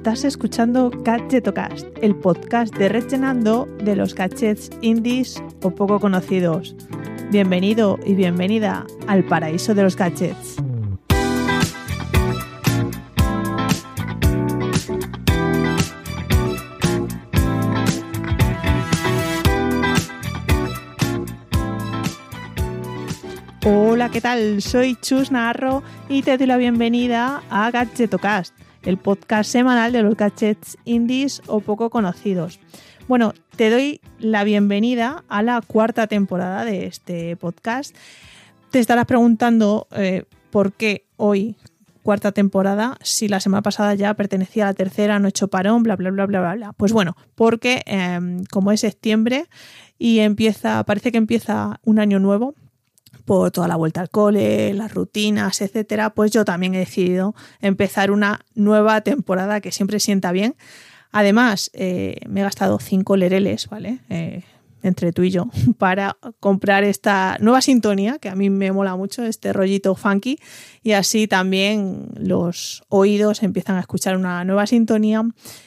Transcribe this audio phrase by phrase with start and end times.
[0.00, 6.74] Estás escuchando Gadgetocast, el podcast de Rellenando de los gadgets indies o poco conocidos.
[7.30, 10.56] Bienvenido y bienvenida al paraíso de los gadgets.
[23.66, 24.62] Hola, ¿qué tal?
[24.62, 30.16] Soy Chus Narro y te doy la bienvenida a Gadgetocast, el podcast semanal de los
[30.16, 32.60] gadgets indies o poco conocidos.
[33.08, 37.94] Bueno, te doy la bienvenida a la cuarta temporada de este podcast.
[38.70, 41.56] Te estarás preguntando eh, por qué hoy,
[42.02, 45.82] cuarta temporada, si la semana pasada ya pertenecía a la tercera, no he hecho parón,
[45.82, 46.72] bla, bla, bla, bla, bla, bla.
[46.72, 49.46] Pues bueno, porque em, como es septiembre
[49.98, 52.54] y empieza, parece que empieza un año nuevo,
[53.30, 58.10] por toda la vuelta al cole, las rutinas, etcétera, pues yo también he decidido empezar
[58.10, 60.56] una nueva temporada que siempre sienta bien.
[61.12, 64.00] Además, eh, me he gastado cinco lereles, ¿vale?
[64.08, 64.42] Eh,
[64.82, 69.22] entre tú y yo, para comprar esta nueva sintonía, que a mí me mola mucho,
[69.22, 70.40] este rollito funky,
[70.82, 75.22] y así también los oídos empiezan a escuchar una nueva sintonía.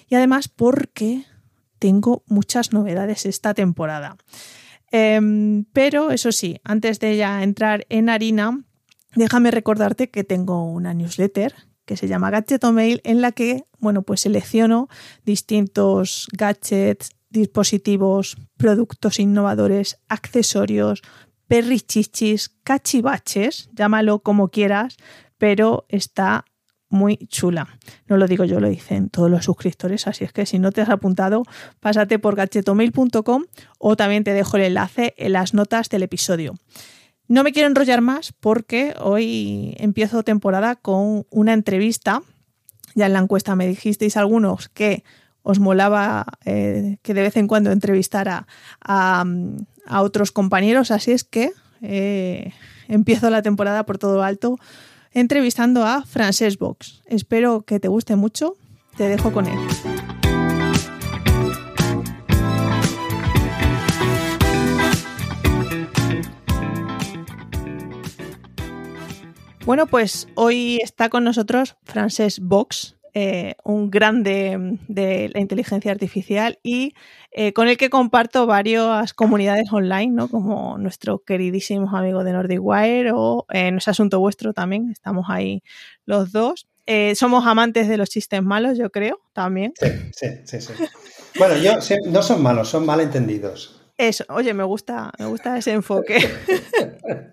[0.10, 1.24] Y además porque
[1.80, 4.18] tengo muchas novedades esta temporada.
[4.96, 8.64] Em, pero eso sí, antes de ya entrar en harina,
[9.16, 11.56] déjame recordarte que tengo una newsletter
[11.86, 14.90] que se llama Gadget Mail en la que, bueno, pues selecciono
[15.26, 21.02] distintos gadgets, dispositivos, productos innovadores, accesorios,
[21.48, 24.98] perrichichis, cachivaches, llámalo como quieras,
[25.40, 26.46] pero está
[26.94, 27.68] muy chula.
[28.08, 30.82] No lo digo yo, lo dicen todos los suscriptores, así es que si no te
[30.82, 31.44] has apuntado,
[31.80, 33.44] pásate por gachetomail.com
[33.80, 36.54] o también te dejo el enlace en las notas del episodio.
[37.28, 42.22] No me quiero enrollar más porque hoy empiezo temporada con una entrevista.
[42.96, 45.04] Ya en la encuesta me dijisteis algunos que
[45.42, 48.48] os molaba eh, que de vez en cuando entrevistara
[48.82, 49.26] a,
[50.00, 51.52] otros compañeros, así es que
[51.82, 52.54] eh,
[52.88, 54.58] empiezo la temporada por todo alto
[55.14, 57.02] entrevistando a Frances Box.
[57.06, 58.56] Espero que te guste mucho.
[58.98, 59.58] Te dejo con él.
[69.66, 76.58] Bueno, pues hoy está con nosotros Frances Box, eh, un grande de la inteligencia artificial
[76.64, 76.96] y
[77.32, 80.28] eh, con el que comparto varias comunidades online, ¿no?
[80.28, 85.28] como nuestro queridísimo amigo de Nordic Wire o en eh, No asunto vuestro también, estamos
[85.30, 85.62] ahí
[86.06, 86.68] los dos.
[87.16, 89.74] somos amantes de los chistes malos, yo creo, también.
[89.80, 90.62] Sí, sí, sí.
[90.62, 90.74] sí.
[91.38, 91.74] Bueno, yo
[92.10, 93.80] no son malos, son malentendidos.
[93.98, 96.18] Eso, oye, me gusta, me gusta ese enfoque.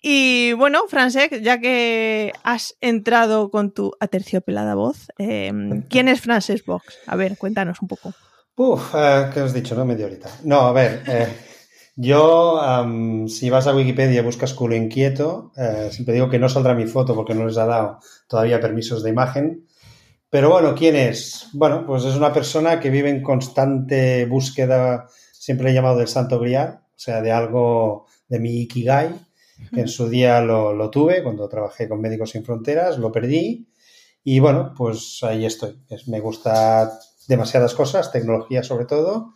[0.00, 6.64] Y bueno, Francesc, ya que has entrado con tu aterciopelada voz, em, ¿quién es Francesc
[6.66, 6.98] Box?
[7.06, 8.14] A ver, cuéntanos un poco.
[8.56, 9.74] Uf, eh, ¿qué has dicho?
[9.74, 10.30] No, media horita.
[10.44, 11.28] No, a ver, eh,
[11.96, 12.60] yo,
[13.26, 16.86] si vas a Wikipedia y buscas culo inquieto, eh, siempre digo que no saldrá mi
[16.86, 17.98] foto porque no les ha dado
[18.28, 19.66] todavía permisos de imagen.
[20.30, 21.48] Pero bueno, ¿quién es?
[21.54, 26.38] Bueno, pues es una persona que vive en constante búsqueda, siempre he llamado del santo
[26.38, 29.14] grial, o sea, de algo de mi ikigai,
[29.72, 33.68] en su día lo, tuve cuando trabajé con Médicos Sin Fronteras, lo perdí
[34.24, 35.78] y bueno, pues ahí estoy.
[36.06, 36.98] me gusta
[37.28, 39.34] demasiadas cosas, tecnología sobre todo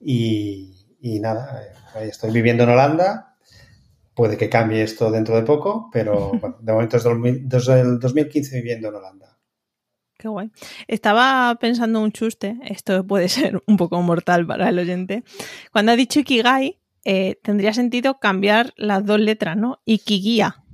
[0.00, 0.86] y,
[1.20, 1.62] nada,
[1.94, 3.36] ahí estoy viviendo en Holanda.
[4.14, 7.04] Puede que cambie esto dentro de poco, pero bueno, de momento es
[7.42, 9.38] desde el 2015 viviendo en Holanda.
[10.20, 10.50] Qué guay.
[10.86, 15.24] Estaba pensando un chuste, esto puede ser un poco mortal para el oyente.
[15.72, 19.80] Cuando ha dicho Ikigai, eh, tendría sentido cambiar las dos letras, ¿no?
[19.84, 20.64] Ikigia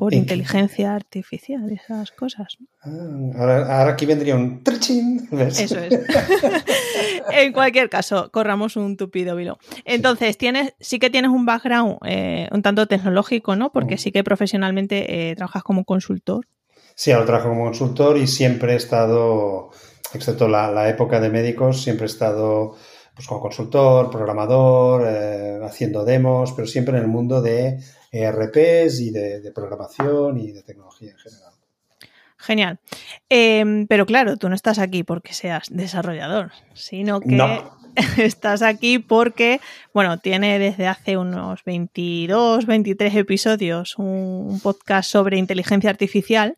[0.00, 2.56] por inteligencia artificial, esas cosas.
[2.80, 2.88] Ah,
[3.36, 5.28] ahora, aquí vendría un trichín.
[5.30, 5.92] Eso es.
[7.32, 9.58] en cualquier caso, corramos un tupido vilo.
[9.84, 13.72] Entonces, tienes, sí que tienes un background eh, un tanto tecnológico, ¿no?
[13.72, 13.98] Porque mm.
[13.98, 16.46] sí que profesionalmente eh, trabajas como consultor.
[16.94, 19.68] Sí, ahora trabajo como consultor y siempre he estado,
[20.14, 22.74] excepto la época de médicos, siempre he estado
[23.20, 27.78] pues como consultor, programador, eh, haciendo demos, pero siempre en el mundo de
[28.10, 31.52] ERPs y de, programación y de tecnología en general.
[32.38, 32.78] Genial.
[33.28, 37.36] Em, pero claro, tú no estás aquí porque seas desarrollador, sino que
[38.16, 39.60] estás aquí porque,
[39.92, 46.56] bueno, tiene desde hace unos 22, 23 episodios un podcast sobre inteligencia artificial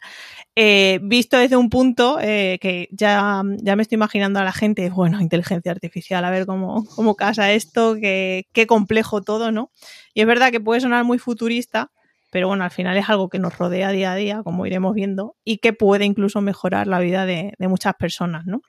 [0.54, 4.88] eh, visto desde un punto eh, que ya, ya me estoy imaginando a la gente,
[4.90, 9.70] bueno, inteligencia artificial, a ver cómo, cómo casa esto, qué, qué complejo todo, ¿no?
[10.12, 11.90] Y es verdad que puede sonar muy futurista,
[12.30, 15.36] pero bueno, al final es algo que nos rodea día a día, como iremos viendo,
[15.44, 18.60] y que puede incluso mejorar la vida de, muchas personas, ¿no?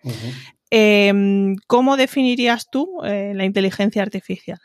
[0.69, 4.59] Em, ¿Cómo definirías tú eh, la inteligencia artificial?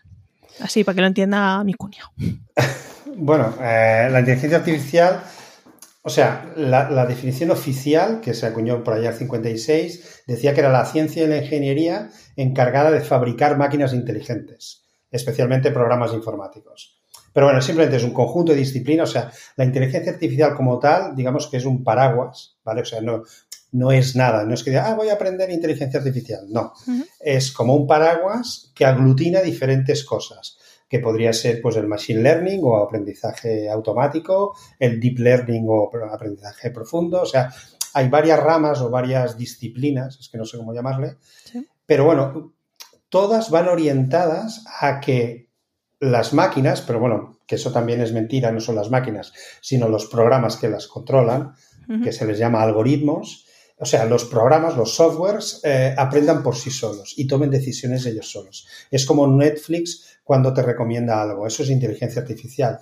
[0.60, 2.10] Así, para que lo entienda mi cuñado.
[3.16, 5.22] bueno, la inteligencia artificial,
[6.08, 10.72] o sea, la, definición oficial, que se acuñó por allá el 56, decía que era
[10.72, 16.98] la ciencia y la ingeniería encargada de fabricar máquinas inteligentes, especialmente programas informáticos.
[17.34, 21.14] Pero bueno, simplemente es un conjunto de disciplinas, o sea, la inteligencia artificial como tal,
[21.14, 22.80] digamos que es un paraguas, ¿vale?
[22.80, 23.24] O sea, no,
[23.72, 26.72] no es nada, no es que diga, ah, voy a aprender inteligencia artificial, no.
[27.20, 30.56] Es como un paraguas que aglutina diferentes cosas,
[30.88, 36.70] que podría ser pues el machine learning o aprendizaje automático, el deep learning o aprendizaje
[36.70, 37.52] profundo, o sea,
[37.94, 41.16] hay varias ramas o varias disciplinas, es que no sé cómo llamarle,
[41.86, 42.54] pero bueno,
[43.08, 45.48] todas van orientadas a que
[46.00, 50.06] las máquinas, pero bueno, que eso también es mentira, no son las máquinas, sino los
[50.06, 51.54] programas que las controlan,
[52.04, 53.46] que se les llama algoritmos,
[53.80, 58.30] o sea, los programas, los softwares, eh, aprendan por sí solos y tomen decisiones ellos
[58.30, 58.66] solos.
[58.90, 61.46] Es como Netflix cuando te recomienda algo.
[61.46, 62.78] Eso es inteligencia artificial.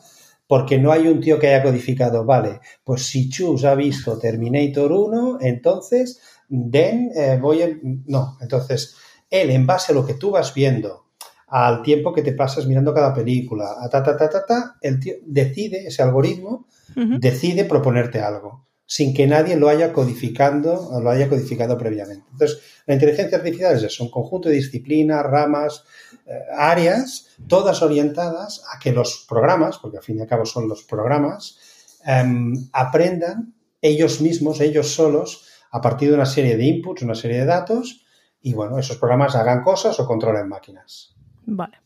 [0.49, 4.91] Porque no hay un tío que haya codificado, vale, pues si Chus ha visto Terminator
[4.91, 7.69] 1, entonces, den, eh, voy a...
[8.07, 8.97] No, entonces,
[9.31, 11.05] él, en base a lo que tú vas viendo,
[11.47, 14.99] al tiempo que te pasas mirando cada película, a ta, ta, ta, ta, ta, el
[14.99, 16.67] tío decide, ese algoritmo,
[16.97, 22.25] decide proponerte algo sin que nadie lo haya codificando o lo haya codificado previamente.
[22.31, 25.85] Entonces, la inteligencia artificial es eso, un conjunto de disciplinas, ramas,
[26.27, 30.69] eh, áreas, todas orientadas a que los programas, porque al fin y al cabo son
[30.69, 31.59] los programas,
[32.05, 37.39] em, aprendan ellos mismos, ellos solos, a partir de una serie de inputs, una serie
[37.39, 38.05] de datos,
[38.41, 41.15] y bueno, esos programas hagan cosas o controlen máquinas.
[41.45, 41.79] Vale.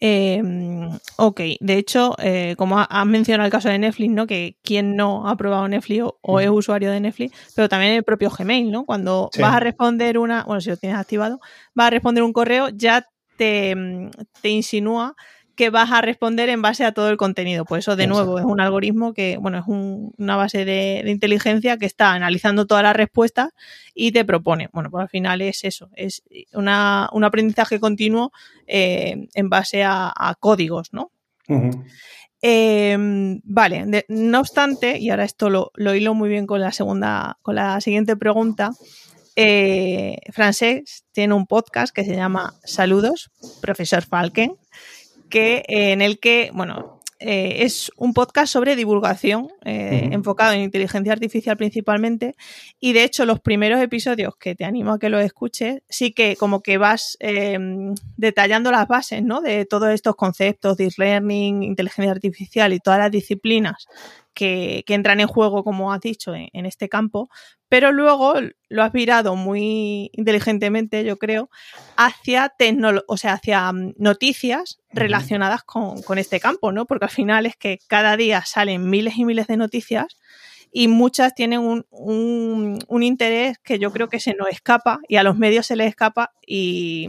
[0.00, 0.42] Eh,
[1.16, 4.26] ok, de hecho, eh, como has mencionado el caso de Netflix, ¿no?
[4.26, 8.28] Que quien no ha probado Netflix o, es usuario de Netflix, pero también el propio
[8.28, 8.84] Gmail, ¿no?
[8.84, 11.40] Cuando vas a responder una, bueno, si lo tienes activado,
[11.74, 13.74] vas a responder un correo, ya te,
[14.40, 15.14] te insinúa
[15.54, 17.64] que vas a responder en base a todo el contenido.
[17.64, 21.86] Pues eso, de nuevo, es un algoritmo que, bueno, es una base de, inteligencia que
[21.86, 23.50] está analizando todas las respuestas
[23.94, 24.68] y te propone.
[24.72, 26.22] Bueno, pues al final es eso, es
[26.52, 28.32] un aprendizaje continuo
[28.66, 31.10] eh, en base a, códigos, ¿no?
[32.40, 37.38] Em, vale, no obstante, y ahora esto lo, lo, hilo muy bien con la segunda,
[37.42, 38.72] con la siguiente pregunta.
[39.36, 44.56] Eh, Francés tiene un podcast que se llama Saludos, profesor Falken,
[45.28, 51.12] que, en el que, bueno, eh, es un podcast sobre divulgación eh, enfocado en inteligencia
[51.12, 52.34] artificial principalmente
[52.80, 56.36] y de hecho los primeros episodios que te animo a que los escuches sí que
[56.36, 57.16] como que vas
[58.16, 59.40] detallando las bases ¿no?
[59.40, 63.86] de todos estos conceptos, deep learning, inteligencia artificial y todas las disciplinas
[64.34, 67.28] que, entran en juego, como has dicho, en, este campo,
[67.68, 68.34] pero luego
[68.68, 71.48] lo has virado muy inteligentemente, yo creo,
[71.96, 72.54] hacia,
[73.06, 76.86] o sea, hacia mm, noticias relacionadas con, este campo, ¿no?
[76.86, 80.16] Porque al final es que cada día salen miles y miles de noticias
[80.72, 85.22] y muchas tienen un, un, interés que yo creo que se nos escapa y a
[85.22, 87.08] los medios se les escapa y,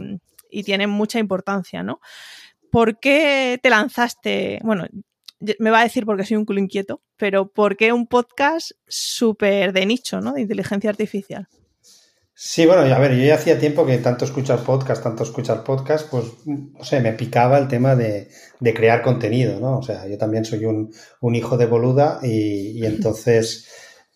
[0.50, 2.00] y tienen mucha importancia, ¿no?
[2.70, 4.60] ¿Por qué te lanzaste?
[4.62, 4.86] Bueno,
[5.58, 9.72] me va a decir porque soy un culo inquieto, pero ¿por qué un podcast súper
[9.72, 10.32] de nicho, ¿no?
[10.32, 11.48] De inteligencia artificial.
[12.38, 16.10] Sí, bueno, a ver, yo ya hacía tiempo que tanto escuchar podcast, tanto escuchar podcast,
[16.10, 18.28] pues, no sé, me picaba el tema de,
[18.74, 19.78] crear contenido, ¿no?
[19.78, 20.92] O sea, yo también soy un,
[21.34, 23.70] hijo de boluda y, y entonces,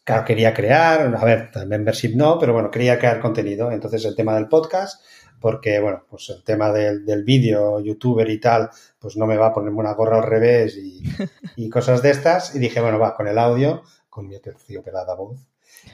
[0.04, 3.72] claro, quería crear, a ver, membership no, pero bueno, quería crear contenido.
[3.72, 5.02] Entonces, el tema del podcast
[5.40, 9.49] porque, bueno, pues el tema del, del vídeo, youtuber y tal, pues no me va
[9.49, 12.54] a ponerme una gorra al revés y, cosas de estas.
[12.54, 14.37] Y dije, bueno, va, con el audio, con mi
[14.85, 15.38] pelada voz.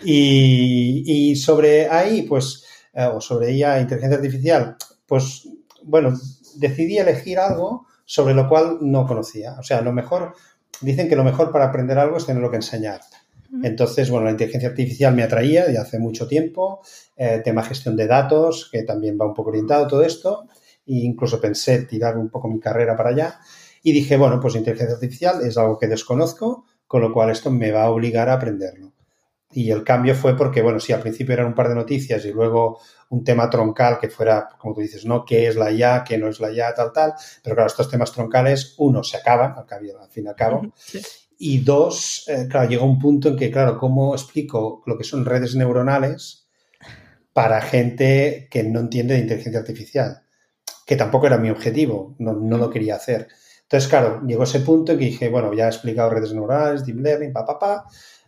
[0.02, 4.76] Y, y, sobre ahí, pues, eh, o sobre ella, inteligencia artificial,
[5.06, 5.48] pues,
[5.82, 6.12] bueno,
[6.56, 9.56] decidí elegir algo sobre lo cual no conocía.
[9.58, 10.34] O sea, lo mejor,
[10.80, 13.00] dicen que lo mejor para aprender algo es tenerlo que enseñar.
[13.62, 16.80] Entonces, bueno, la inteligencia artificial me atraía de hace mucho tiempo,
[17.16, 20.46] eh, tema gestión de datos, que también va un poco orientado todo esto,
[20.86, 23.40] e incluso pensé tirar un poco mi carrera para allá,
[23.82, 27.72] y dije, bueno, pues inteligencia artificial es algo que desconozco, con lo cual esto me
[27.72, 28.92] va a obligar a aprenderlo.
[29.52, 32.32] Y el cambio fue porque, bueno, sí, al principio eran un par de noticias y
[32.32, 35.24] luego un tema troncal que fuera, como tú dices, ¿no?
[35.24, 36.04] ¿Qué es la IA?
[36.04, 36.74] ¿Qué no es la IA?
[36.74, 37.14] Tal, tal.
[37.42, 40.62] Pero claro, estos temas troncales, uno, se acaban, al, fin y al cabo.
[41.38, 45.24] Y dos, eh, claro, llega un punto en que, claro, ¿cómo explico lo que son
[45.24, 46.48] redes neuronales
[47.32, 50.22] para gente que no entiende de inteligencia artificial?
[50.86, 53.28] Que tampoco era mi objetivo, no, lo quería hacer.
[53.62, 57.00] Entonces, claro, llegó ese punto en que dije, bueno, ya he explicado redes neurales, deep
[57.00, 57.84] learning, pa, pa, pa.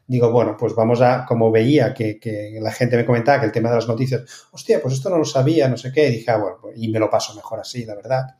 [0.06, 3.52] Digo, bueno, pues vamos a, como veía que, que la gente me comentaba que el
[3.52, 4.22] tema de las noticias,
[4.52, 6.98] hostia, pues esto no lo sabía, no sé qué, y dije, ah, bueno, y me
[6.98, 8.36] lo paso mejor así, la verdad.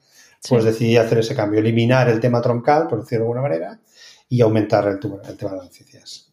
[0.48, 3.80] Pues decidí hacer ese cambio, eliminar el tema troncal, por decirlo de alguna manera,
[4.28, 6.28] y aumentar el, el tema de las noticias.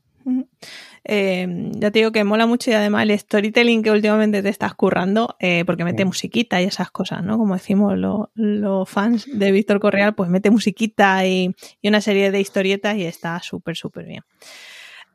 [1.08, 4.74] Eh, ya te digo que mola mucho y además el storytelling que últimamente te estás
[4.74, 7.38] currando, eh, porque mete musiquita y esas cosas, ¿no?
[7.38, 7.94] Como decimos
[8.34, 13.40] los fans de Víctor Correal, pues mete musiquita y, una serie de historietas y está
[13.42, 14.24] súper, súper bien.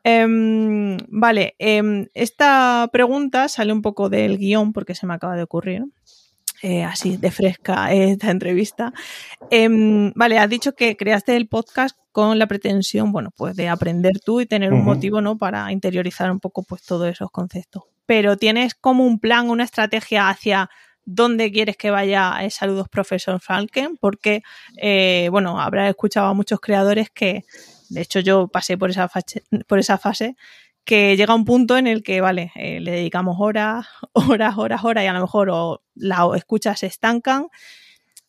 [0.03, 5.43] Em, vale, em, esta pregunta sale un poco del guion porque se me acaba de
[5.43, 5.83] ocurrir.
[6.63, 8.93] Eh, así de fresca esta entrevista.
[9.49, 14.19] Em, vale, has dicho que creaste el podcast con la pretensión, bueno, pues de aprender
[14.23, 15.37] tú y tener un motivo, ¿no?
[15.37, 17.83] Para interiorizar un poco, pues, todos esos conceptos.
[18.05, 20.69] Pero tienes como un plan, una estrategia hacia
[21.05, 24.43] dónde quieres que vaya Saludos Profesor Falken, porque,
[24.77, 27.43] eh, bueno, habrás escuchado a muchos creadores que,
[27.89, 29.09] de hecho, yo pasé por esa,
[29.67, 30.35] por esa fase
[30.83, 35.03] que llega un punto en el que, vale, eh, le dedicamos horas, horas, horas, horas
[35.03, 37.47] y a lo mejor o las escuchas se estancan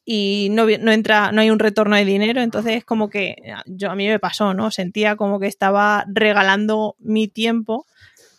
[0.04, 3.90] y no, no, entra, no hay un retorno de dinero, entonces es como que yo
[3.90, 4.71] a mí me pasó, ¿no?
[4.73, 7.87] Sentía como que estaba regalando mi tiempo,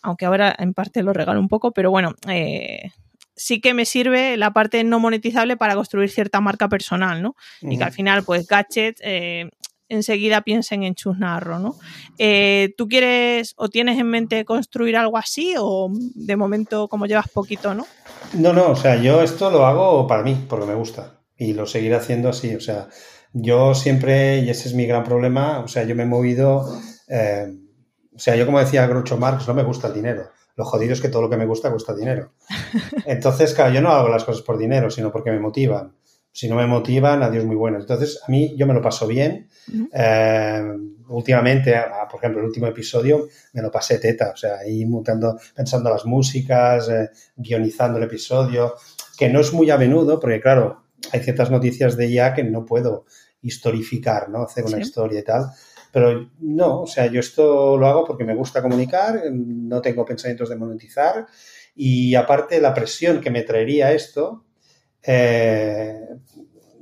[0.02, 2.90] aunque ahora en parte lo regalo un poco, pero bueno, eh,
[3.34, 7.34] sí que me sirve la parte no monetizable para construir cierta marca personal, ¿no?
[7.62, 9.50] Y que al final, pues, Gadget eh,
[9.88, 11.76] enseguida piensen en Chusnarro, ¿no?
[12.18, 17.28] Eh, ¿Tú quieres o tienes en mente construir algo así o de momento como llevas
[17.28, 17.86] poquito, no?
[18.34, 21.66] No, no, o sea, yo esto lo hago para mí, porque me gusta y lo
[21.66, 22.88] seguiré haciendo así, o sea,
[23.32, 26.64] yo siempre, y ese es mi gran problema, o sea, yo me he movido,
[27.08, 27.52] eh,
[28.14, 30.30] o sea, yo como decía Groucho Marx, no me gusta el dinero.
[30.56, 32.32] Lo jodido es que todo lo que me gusta cuesta dinero.
[33.06, 35.96] Entonces, claro, yo no hago las cosas por dinero, sino porque me motivan
[36.34, 37.82] si no me motivan, adiós muy buenas.
[37.82, 39.48] Entonces, a mí yo me lo paso bien.
[39.92, 40.62] Eh,
[41.06, 41.72] últimamente,
[42.10, 46.04] por ejemplo, el último episodio me lo pasé teta, o sea, ahí mutando, pensando las
[46.04, 48.74] músicas, eh, guionizando el episodio,
[49.16, 52.66] que no es muy a menudo, porque claro, hay ciertas noticias de ya que no
[52.66, 53.06] puedo
[53.40, 54.42] historificar, ¿no?
[54.42, 55.52] Hacer una historia y tal.
[55.92, 60.48] Pero no, o sea, yo esto lo hago porque me gusta comunicar, no tengo pensamientos
[60.48, 61.28] de monetizar
[61.76, 64.43] y aparte la presión que me traería esto,
[65.06, 66.00] eh,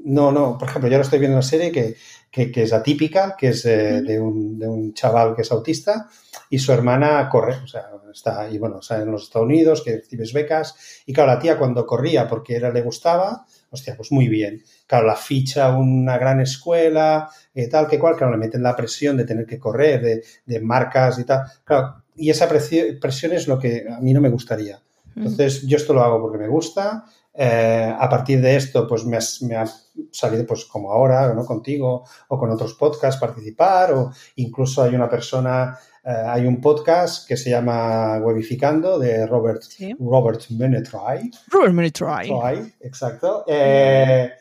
[0.05, 1.97] no, no, por ejemplo, yo ahora estoy viendo una serie que,
[2.33, 6.09] es atípica, que es eh, de, un, chaval que es autista
[6.51, 9.97] y su hermana corre, o sea, está ahí, bueno, está en los Estados Unidos, que
[9.97, 14.29] recibes becas, y claro, la tía cuando corría porque era, le gustaba, hostia, pues muy
[14.29, 14.63] bien.
[14.87, 19.17] Claro, la ficha una gran escuela, eh, tal que cual, claro, le meten la presión
[19.17, 21.43] de tener que correr, de, de marcas y tal.
[21.65, 24.81] Claro, y esa presión es lo que a mí no me gustaría.
[25.17, 29.17] Entonces, yo esto lo hago porque me gusta, eh, a partir de esto, pues me,
[29.17, 29.67] ha
[30.11, 31.47] salido, pues como ahora, ¿no?
[31.47, 37.27] Contigo o con otros podcasts, participar, o incluso hay una persona, eh, hay un podcast
[37.27, 39.63] que se llama Webificando de Robert,
[39.99, 41.31] Robert Menetry.
[41.49, 42.75] Robert Menetry.
[42.81, 43.45] exacto.
[43.47, 44.33] Eh,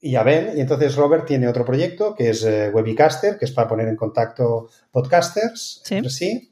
[0.00, 3.88] y Abel, y entonces Robert tiene otro proyecto que es Webicaster, que es para poner
[3.88, 6.50] en contacto podcasters entre sí.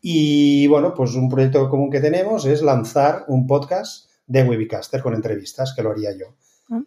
[0.00, 5.14] Y bueno, pues un proyecto común que tenemos es lanzar un podcast de Webicaster con
[5.14, 6.36] entrevistas, que lo haría yo.
[6.70, 6.82] Ah.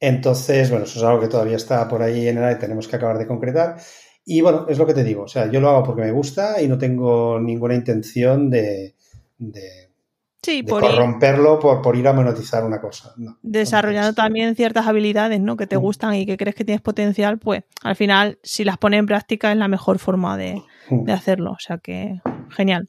[0.00, 2.96] Entonces, bueno, eso es algo que todavía está por ahí en el y tenemos que
[2.96, 3.76] acabar de concretar.
[4.24, 6.62] Y bueno, es lo que te digo, o sea, yo lo hago porque me gusta
[6.62, 8.94] y no tengo ninguna intención de,
[9.38, 9.88] de,
[10.68, 13.14] por corromperlo ir, por, por, ir a monetizar una cosa.
[13.42, 15.56] desarrollando también ciertas habilidades ¿no?
[15.56, 15.80] que te mm.
[15.80, 19.50] gustan y que crees que tienes potencial, pues al final, si las pones en práctica,
[19.50, 21.04] es la mejor forma de, mm.
[21.04, 21.52] de hacerlo.
[21.52, 22.20] O sea que,
[22.50, 22.88] genial.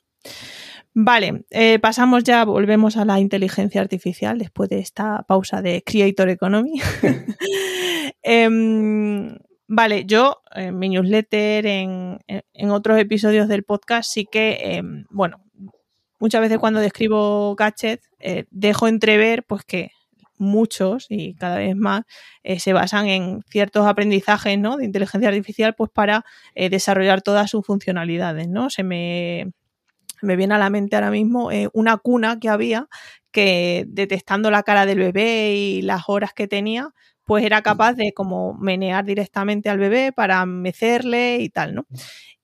[0.93, 6.29] Vale, eh, pasamos ya, volvemos a la inteligencia artificial después de esta pausa de Creator
[6.29, 6.81] Economy.
[8.23, 12.19] Em, vale, yo en mi newsletter, en,
[12.71, 15.41] otros episodios del podcast, sí que, em, bueno,
[16.19, 19.91] muchas veces cuando describo gadgets, eh, dejo entrever pues que
[20.37, 22.03] muchos y cada vez más
[22.43, 24.77] eh, se basan en ciertos aprendizajes ¿no?
[24.77, 28.47] de inteligencia artificial pues para desarrollar todas sus funcionalidades.
[28.47, 28.69] ¿no?
[28.69, 29.51] Se me
[30.21, 32.87] me viene a la mente ahora mismo eh, una cuna que había
[33.31, 36.89] que detectando la cara del bebé y las horas que tenía,
[37.25, 41.85] pues era capaz de como menear directamente al bebé para mecerle y tal, ¿no?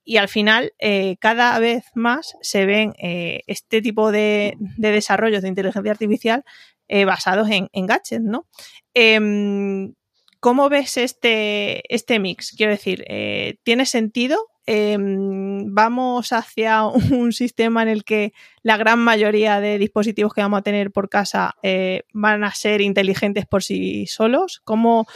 [0.04, 5.48] Y al final, eh, cada vez más se ven eh, este tipo de, desarrollos de
[5.48, 6.44] inteligencia artificial
[7.08, 8.48] basados en, en, gadgets, ¿no?
[8.94, 9.96] Em,
[10.40, 12.54] ¿Cómo ves este, este mix?
[12.56, 13.04] Quiero decir,
[13.64, 14.38] ¿tiene sentido?
[14.68, 20.60] Em, vamos hacia un sistema en el que la gran mayoría de dispositivos que vamos
[20.60, 24.62] a tener por casa eh, van a ser inteligentes por sí solos?
[24.64, 25.08] ¿Cómo,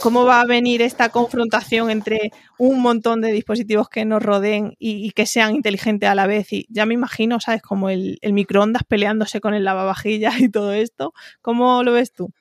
[0.00, 5.10] ¿Cómo va a venir esta confrontación entre un montón de dispositivos que nos rodeen y,
[5.12, 6.52] que sean inteligentes a la vez?
[6.52, 7.62] Y ya me imagino, ¿sabes?
[7.62, 11.12] Como el, el microondas peleándose con el lavavajillas y todo esto.
[11.42, 12.32] ¿Cómo lo ves tú?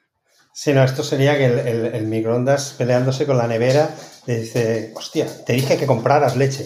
[0.58, 3.94] Sí, no, esto sería que el, microondas peleándose con la nevera
[4.26, 6.64] le dice, hostia, te dije que compraras leche,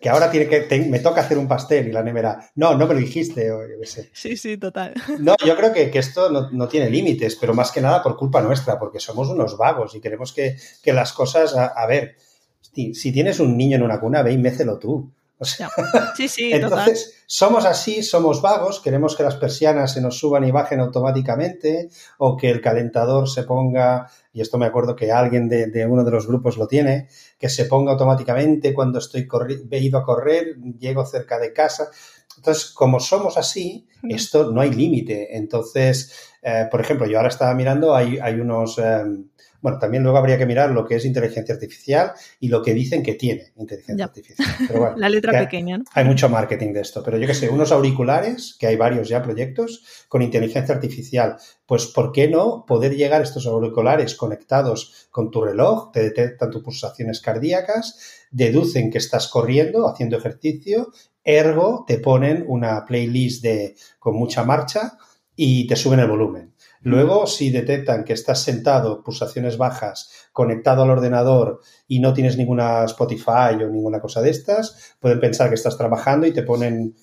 [0.00, 2.94] que, ahora tiene que, me toca hacer un pastel y la nevera, no, no me
[2.94, 3.50] lo dijiste.
[3.50, 4.08] O yo sé.
[4.12, 4.94] Sí, sí, total.
[5.18, 8.78] No, yo creo que, esto no, tiene límites, pero más que nada por culpa nuestra,
[8.78, 10.56] porque somos unos vagos y queremos que,
[10.92, 12.14] las cosas, a, ver,
[12.60, 15.12] si, si, tienes un niño en una cuna, ve y mécelo tú.
[16.16, 20.50] sí, sí, entonces, somos así, somos vagos, queremos que las persianas se nos suban y
[20.50, 25.86] bajen automáticamente o que el calentador se ponga, y esto me acuerdo que alguien de,
[25.86, 27.08] uno de los grupos lo tiene,
[27.38, 29.28] que se ponga automáticamente cuando estoy
[29.70, 31.88] he ido a correr, llego cerca de casa.
[32.36, 35.36] Entonces, como somos así, esto no hay límite.
[35.36, 38.78] Entonces, eh, por ejemplo, yo ahora estaba mirando, hay, hay unos...
[38.78, 39.28] Em,
[39.62, 43.02] bueno, también luego habría que mirar lo que es inteligencia artificial y lo que dicen
[43.02, 44.48] que tiene inteligencia artificial.
[44.96, 45.84] La letra pequeña, ¿no?
[45.94, 49.22] Hay mucho marketing de esto, pero yo que sé, unos auriculares, que hay varios ya
[49.22, 51.36] proyectos, con inteligencia artificial.
[51.64, 55.92] Pues, ¿por qué no poder llegar estos auriculares conectados con tu reloj?
[55.92, 60.92] Te detectan tus pulsaciones cardíacas, deducen que estás corriendo, haciendo ejercicio,
[61.24, 64.98] ergo te ponen una playlist de, con mucha marcha
[65.36, 66.51] y te suben el volumen.
[66.82, 72.84] Luego, si detectan que estás sentado, pulsaciones bajas, conectado al ordenador y no tienes ninguna
[72.84, 76.94] Spotify o ninguna cosa de estas, pueden pensar que estás trabajando y te ponen,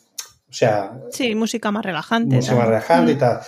[0.50, 1.00] o sea...
[1.12, 2.36] Sí, música más relajante.
[2.36, 3.20] Música más relajante y mm.
[3.20, 3.40] tal.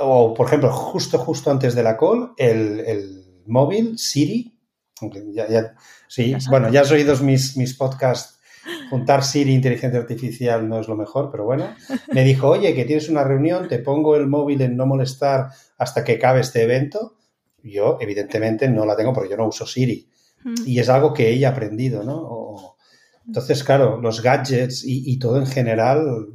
[0.00, 4.54] O, por ejemplo, justo, justo antes de la call, el, móvil, Siri,
[5.32, 5.74] ya,
[6.06, 8.38] sí, bueno, ya has oído mis, mis podcasts
[8.90, 11.74] juntar Siri inteligencia artificial no es lo mejor, pero bueno.
[12.12, 16.04] Me dijo, oye, que tienes una reunión, te pongo el móvil en no molestar hasta
[16.04, 17.16] que acabe este evento.
[17.62, 20.08] Yo, evidentemente, no la tengo porque yo no uso Siri.
[20.64, 22.76] Y es algo que ella ha aprendido, ¿no?
[23.26, 26.28] Entonces, claro, los gadgets y, todo en general,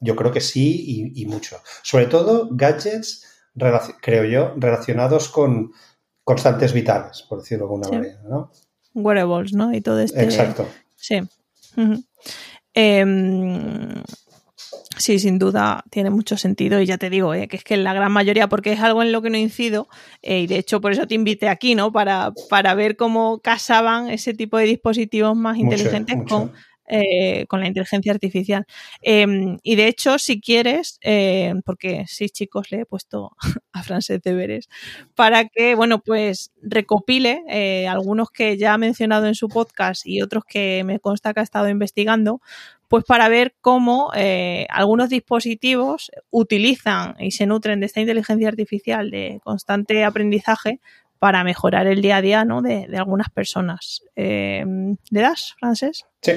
[0.00, 1.58] yo creo que sí y, mucho.
[1.82, 3.26] Sobre todo gadgets,
[4.02, 5.72] creo yo, relacionados con
[6.24, 8.52] constantes vitales, por decirlo de alguna manera, ¿no?
[8.94, 9.72] Wearables, ¿no?
[9.72, 10.20] Y todo esto.
[10.20, 10.68] Exacto.
[10.96, 11.20] Sí.
[12.74, 14.02] Em,
[14.96, 17.94] sí, sin duda tiene mucho sentido y ya te digo, eh, que es que la
[17.94, 19.88] gran mayoría, porque es algo en lo que no incido
[20.22, 21.92] eh, y de hecho por eso te invité aquí, ¿no?
[21.92, 26.52] Para, para ver cómo casaban ese tipo de dispositivos más inteligentes con
[26.90, 28.64] eh, con la inteligencia artificial.
[29.02, 33.32] Em, y de hecho, si quieres, eh, porque sí, chicos, le he puesto
[33.72, 34.70] a Frances deberes,
[35.14, 40.22] para que, bueno, pues recopile eh, algunos que ya ha mencionado en su podcast y
[40.22, 42.40] otros que me consta que ha estado investigando,
[42.88, 44.10] pues para ver cómo
[44.70, 50.80] algunos dispositivos utilizan y se nutren de esta inteligencia artificial de constante aprendizaje
[51.18, 52.62] para mejorar el día a día ¿no?
[52.62, 54.02] de, de algunas personas.
[54.14, 56.04] Em, ¿Le das, Frances?
[56.22, 56.32] Sí.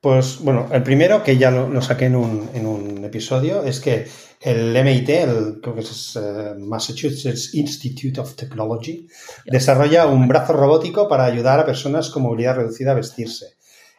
[0.00, 4.06] Pues bueno, el primero que ya lo, saqué en un, en un, episodio es que
[4.40, 9.08] el MIT, el creo que es eh, Massachusetts Institute of Technology,
[9.46, 13.56] desarrolla un brazo robótico para ayudar a personas con movilidad reducida a vestirse.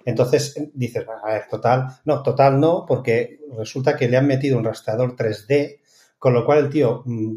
[0.07, 4.63] Entonces dices, a ver, total, no, total no, porque resulta que le han metido un
[4.63, 5.81] rastreador 3D,
[6.17, 7.35] con lo cual el tío, mm,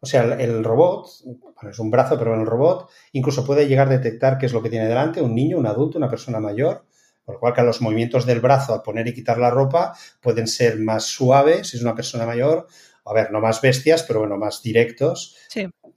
[0.00, 3.98] o sea, el, robot, bueno, es un brazo, pero el robot incluso puede llegar a
[3.98, 6.86] detectar qué es lo que tiene delante, un niño, un adulto, una persona mayor,
[7.26, 10.46] por lo cual que los movimientos del brazo al poner y quitar la ropa pueden
[10.46, 12.68] ser más suaves si es una persona mayor,
[13.04, 15.36] a ver, no más bestias, pero bueno, más directos.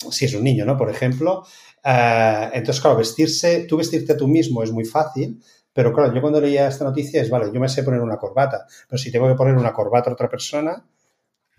[0.09, 0.75] Si es un niño, ¿no?
[0.77, 1.45] Por ejemplo.
[1.83, 5.41] Eh, entonces, claro, vestirse, tú vestirte tú mismo es muy fácil,
[5.73, 8.65] pero claro, yo cuando leía esta noticia es, vale, yo me sé poner una corbata,
[8.87, 10.83] pero si tengo que poner una corbata a otra persona,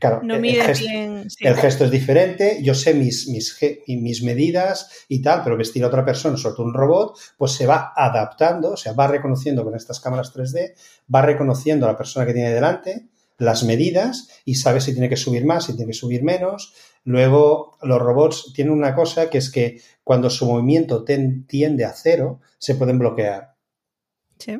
[0.02, 5.84] Claro, el, gesto, es diferente, yo sé mis, mis, mis, medidas y tal, pero vestir
[5.84, 9.62] a otra persona, sobre todo un robot, pues se va adaptando, o sea, va reconociendo
[9.62, 10.74] con estas cámaras 3D,
[11.14, 13.06] va reconociendo a la persona que tiene delante,
[13.38, 16.74] las medidas y sabe si tiene que subir más, si tiene que subir menos.
[17.04, 22.40] Luego, los robots tienen una cosa que es que cuando su movimiento tiende a cero,
[22.58, 23.51] se pueden bloquear.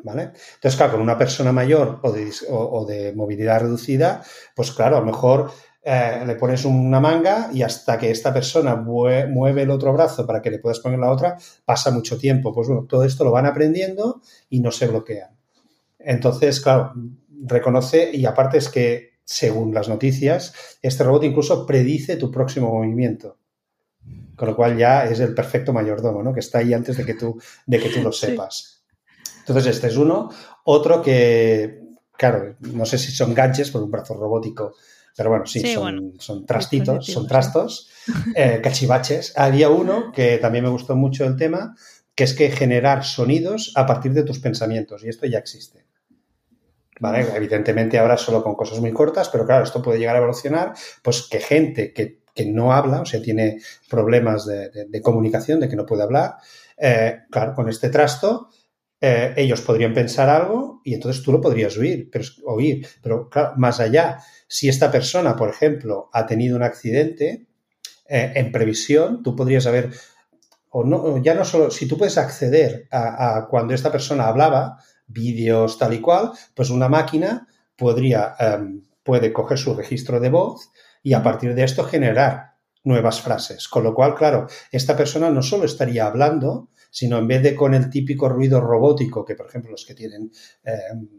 [0.03, 0.31] ¿Vale?
[0.55, 4.23] Entonces, claro, con una persona mayor o de, movilidad reducida,
[4.55, 5.51] pues claro, a lo mejor
[5.83, 10.41] eh, le pones una manga y hasta que esta persona mueve el otro brazo para
[10.41, 12.53] que le puedas poner la otra, pasa mucho tiempo.
[12.53, 15.31] Pues bueno, todo esto lo van aprendiendo y no se bloquean.
[15.99, 16.93] Entonces, claro,
[17.45, 23.37] reconoce y aparte es que, según las noticias, este robot incluso predice tu próximo movimiento.
[24.35, 26.33] Con lo cual ya es el perfecto mayordomo, ¿no?
[26.33, 28.72] Que está ahí antes de que tú, de que tú lo sepas.
[29.43, 30.29] Entonces, este es uno.
[30.63, 31.81] Otro que,
[32.17, 34.75] claro, no sé si son gadgets por un brazo robótico,
[35.15, 37.89] pero bueno, sí, son, son, trastitos, son trastos,
[38.35, 39.37] eh, cachivaches.
[39.37, 41.75] Había uno que también me gustó mucho el tema,
[42.15, 45.85] que es que generar sonidos a partir de tus pensamientos, y esto ya existe.
[46.99, 47.27] ¿Vale?
[47.35, 51.27] Evidentemente ahora solo con cosas muy cortas, pero claro, esto puede llegar a evolucionar, pues
[51.29, 56.01] que gente que, no habla, o sea, tiene problemas de, comunicación, de que no puede
[56.01, 56.37] hablar,
[56.77, 58.49] eh, claro, con este trasto,
[59.05, 63.81] eh, ellos podrían pensar algo y entonces tú lo podrías oír, pero, oír, pero más
[63.81, 67.47] allá, si esta persona, por ejemplo, ha tenido un accidente,
[68.07, 69.91] eh, en previsión, tú podrías haber,
[70.69, 75.77] o no, ya no solo, si tú puedes acceder a cuando esta persona hablaba, vídeos
[75.77, 81.13] tal y cual, pues una máquina podría, em, puede coger su registro de voz y
[81.13, 83.67] a partir de esto generar nuevas frases.
[83.67, 87.73] Con lo cual, claro, esta persona no solo estaría hablando, sino en vez de con
[87.73, 90.31] el típico ruido robótico que, por ejemplo, los que tienen...
[90.63, 91.09] Em,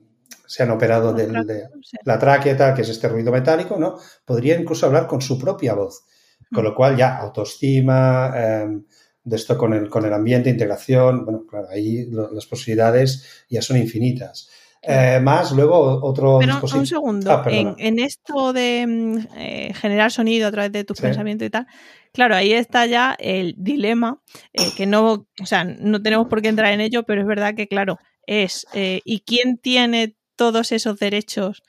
[0.46, 1.26] se han operado de
[2.04, 3.96] la tráquea, que es este ruido metálico, ¿no?
[4.24, 6.04] Podría incluso hablar con su propia voz.
[6.52, 8.84] Con lo cual ya autoestima, em,
[9.24, 13.78] de esto con el, con el ambiente, integración, bueno, claro, ahí las posibilidades ya son
[13.78, 14.48] infinitas.
[14.86, 20.46] Eh, más, luego otro Pero un segundo, ah, en, esto de mm, eh, generar sonido
[20.46, 21.66] a través de tus pensamientos y tal,
[22.14, 24.22] claro, ahí está ya el dilema,
[24.54, 27.54] eh, que no, o sea, no tenemos por qué entrar en ello, pero es verdad
[27.54, 31.62] que, claro, es, ¿y quién tiene todos esos derechos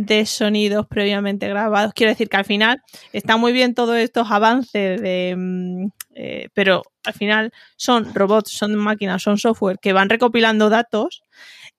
[0.00, 1.92] de sonidos previamente grabados.
[1.92, 2.80] Quiero decir que al final
[3.12, 5.34] está muy bien todos estos avances de...
[5.36, 11.22] Mm, eh, pero al final son robots, son máquinas, son software que van recopilando datos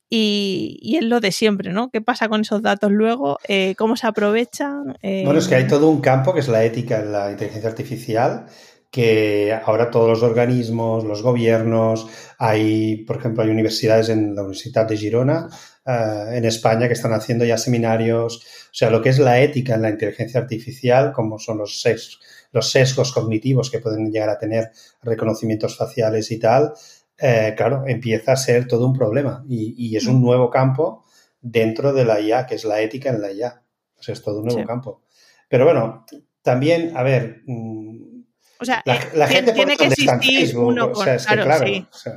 [0.10, 1.90] y, es lo de siempre, ¿no?
[1.90, 3.38] ¿Qué pasa con esos datos luego?
[3.48, 4.98] Eh, ¿Cómo se aprovechan?
[5.02, 8.46] bueno, es que hay todo un campo que es la ética en la inteligencia artificial
[8.92, 12.08] que ahora todos los organismos, los gobiernos,
[12.40, 15.48] hay, por ejemplo, hay universidades en la Universidad de Girona,
[15.86, 19.76] eh, en España, que están haciendo ya seminarios, o sea, lo que es la ética
[19.76, 22.20] en la inteligencia artificial, como son los sesgos,
[22.52, 24.72] los sesgos cognitivos que pueden llegar a tener
[25.04, 26.74] reconocimientos faciales y tal,
[27.22, 30.24] eh, claro, empieza a ser todo un problema y, es un mm.
[30.24, 31.06] nuevo campo
[31.42, 33.64] dentro de la IA, que es la ética en la IA.
[33.98, 35.04] O sea, es todo un nuevo campo.
[35.50, 36.06] Pero bueno,
[36.42, 38.20] también, a ver, mm,
[38.62, 41.08] o sea, la, eh, gente tiene que existir uno con,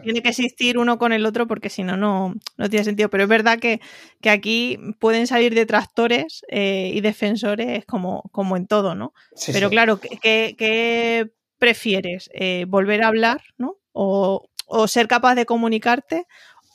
[0.02, 2.34] tiene que existir uno con el otro porque si no, no,
[2.68, 3.08] tiene sentido.
[3.10, 3.80] Pero es verdad que,
[4.28, 9.12] aquí pueden salir detractores eh, y defensores como, como en todo, ¿no?
[9.52, 12.28] Pero claro, ¿qué, prefieres?
[12.34, 13.76] Eh, ¿Volver a hablar, ¿no?
[13.92, 16.26] O, o ser capaz de comunicarte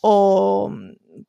[0.01, 0.71] o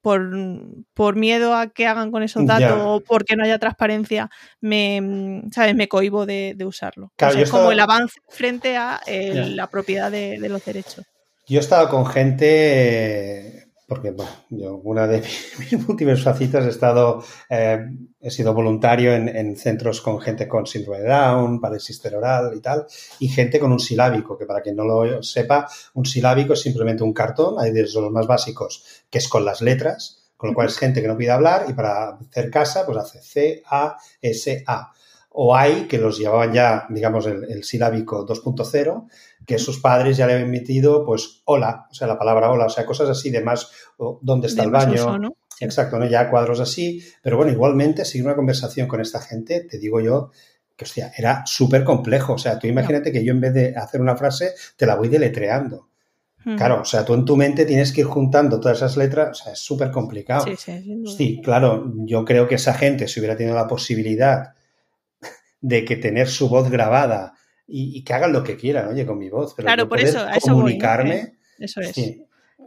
[0.03, 5.75] por, miedo a que hagan con esos datos o porque no haya transparencia, me, ¿sabes?
[5.75, 7.12] me cohibo de, usarlo.
[7.37, 11.05] es como el avance frente a la propiedad de, los derechos.
[11.47, 15.22] Yo he estado con gente porque bueno, yo una de
[15.59, 17.79] mis, últimas facitas he estado, eh,
[18.20, 22.87] he sido voluntario en, centros con gente con síndrome de Down, parálisis cerebral y tal,
[23.18, 27.03] y gente con un silábico, que para quien no lo sepa, un silábico es simplemente
[27.03, 30.68] un cartón, hay de los más básicos, que es con las letras, con lo cual
[30.68, 34.64] es gente que no pide hablar y para hacer casa, pues hace C, A, S,
[34.66, 34.92] A.
[35.40, 39.07] O hay que los llevaban ya, digamos, el, el silábico 2.0,
[39.46, 42.68] que sus padres ya le habían metido, pues, hola, o sea, la palabra hola, o
[42.68, 43.70] sea, cosas así de más,
[44.20, 45.33] ¿dónde está el baño?
[45.61, 46.07] Exacto, ¿no?
[46.07, 50.33] Ya cuadros así, pero bueno, igualmente, seguir una conversación con esta gente, te digo yo,
[50.74, 52.33] que hostia, era súper complejo.
[52.33, 55.07] O sea, tú imagínate que yo en vez de hacer una frase, te la voy
[55.07, 55.87] deletreando.
[56.57, 59.44] Claro, o sea, tú en tu mente tienes que ir juntando todas esas letras, o
[59.44, 60.46] sea, es súper complicado.
[60.46, 64.55] Sí, sí, sí, claro, yo creo que esa gente, si hubiera tenido la posibilidad
[65.61, 67.35] de que tener su voz grabada
[67.68, 69.55] y, que hagan lo que quieran, oye, con mi voz.
[69.55, 71.35] Pero claro, por eso, a eso comunicarme.
[71.59, 71.94] eso es.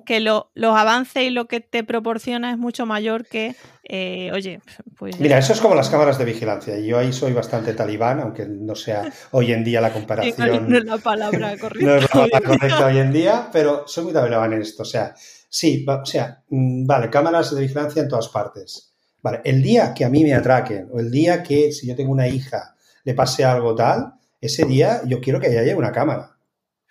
[0.05, 3.55] Que lo, los avances y lo que te proporciona es mucho mayor que,
[3.87, 4.59] eh, oye,
[4.97, 5.19] pues...
[5.19, 6.79] Mira, eso es como las cámaras de vigilancia.
[6.79, 10.69] Yo ahí soy bastante talibán, aunque no sea hoy en día la comparación...
[10.69, 11.85] no es la palabra correcta.
[11.85, 14.83] no es la palabra correcta hoy en día, pero soy muy talibán en esto.
[14.83, 18.93] O sea, sí, o sea, mm, vale, cámaras de vigilancia en todas partes.
[19.21, 22.11] Vale, el día que a mí me atraquen o el día que si yo tengo
[22.11, 26.37] una hija le pase algo tal, ese día yo quiero que haya una cámara.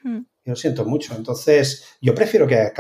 [0.03, 0.21] Hmm.
[0.45, 1.15] Yo lo siento mucho.
[1.15, 2.73] Entonces, yo prefiero que haya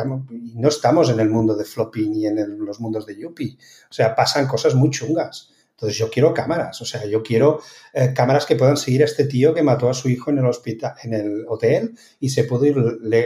[0.54, 3.58] No estamos en el mundo de floppy ni en los mundos de Yuppie.
[3.90, 5.50] O sea, pasan cosas muy chungas.
[5.72, 6.80] Entonces, yo quiero cámaras.
[6.80, 7.60] O sea, yo quiero
[7.92, 10.46] eh, cámaras que puedan seguir a este tío que mató a su hijo en el
[10.46, 12.76] hospital, en el hotel y se pudo ir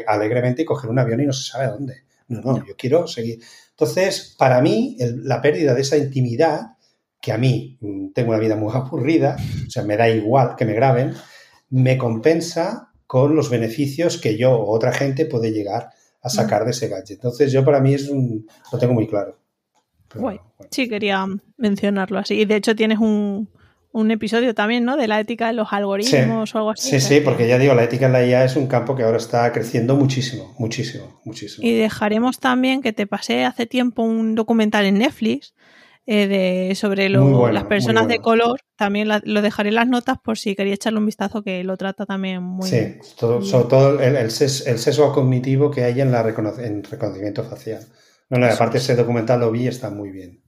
[0.06, 2.04] alegremente y coger un avión y no se sabe dónde.
[2.28, 3.40] No, no, yo quiero seguir.
[3.70, 6.73] Entonces, para mí, la pérdida de esa intimidad,
[7.24, 10.66] que a mí mm, tengo una vida muy aburrida, o sea, me da igual que
[10.66, 11.14] me graben,
[11.70, 16.72] me compensa con los beneficios que yo o otra gente puede llegar a sacar de
[16.72, 17.12] ese gadget.
[17.12, 19.38] Entonces, yo para mí es un, lo tengo muy claro.
[20.70, 22.34] Sí, quería mencionarlo así.
[22.34, 23.48] Y de hecho tienes un,
[23.92, 24.96] un episodio también, ¿no?
[24.96, 26.90] De la ética de los algoritmos o algo así.
[26.90, 29.18] Sí, sí, porque ya digo, la ética en la IA es un campo que ahora
[29.18, 31.66] está creciendo muchísimo, muchísimo, muchísimo.
[31.66, 35.54] Y dejaremos también que te pasé hace tiempo un documental en Netflix
[36.06, 38.60] eh, de, sobre las personas de color.
[38.76, 42.04] También lo dejaré en las notas por si quería echarle un vistazo, que lo trata
[42.04, 47.86] también muy Sí, sobre todo el, sesgo, cognitivo que hay en, la en reconocimiento facial.
[48.28, 50.42] No, aparte ese documental lo vi y está muy bien.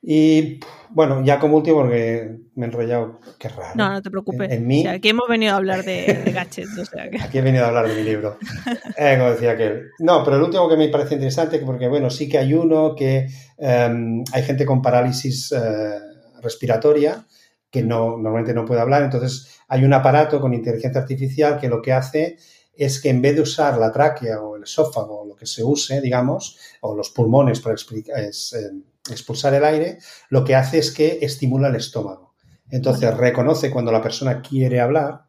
[0.00, 3.72] Y bueno, ya como último, porque me he enrollado, qué raro.
[3.74, 4.50] No, no te preocupes.
[4.86, 6.78] aquí hemos venido a hablar de, gadgets.
[6.78, 8.38] O sea Aquí he venido a hablar de mi libro.
[8.96, 9.90] Eh, como decía aquel.
[10.00, 13.28] No, pero el último que me parece interesante, porque bueno, sí que hay uno que
[13.56, 16.00] em, hay gente con parálisis eh,
[16.42, 17.24] respiratoria
[17.70, 19.02] que no, normalmente no puede hablar.
[19.02, 22.38] Entonces, hay un aparato con inteligencia artificial que lo que hace
[22.76, 25.62] es que en vez de usar la tráquea o el esófago, o lo que se
[25.62, 28.82] use, digamos, o los pulmones para explicar, es, em,
[29.14, 29.98] expulsar el aire,
[30.30, 32.28] lo que hace es que estimula el estómago.
[32.70, 35.22] Entonces reconoce cuando la persona quiere hablar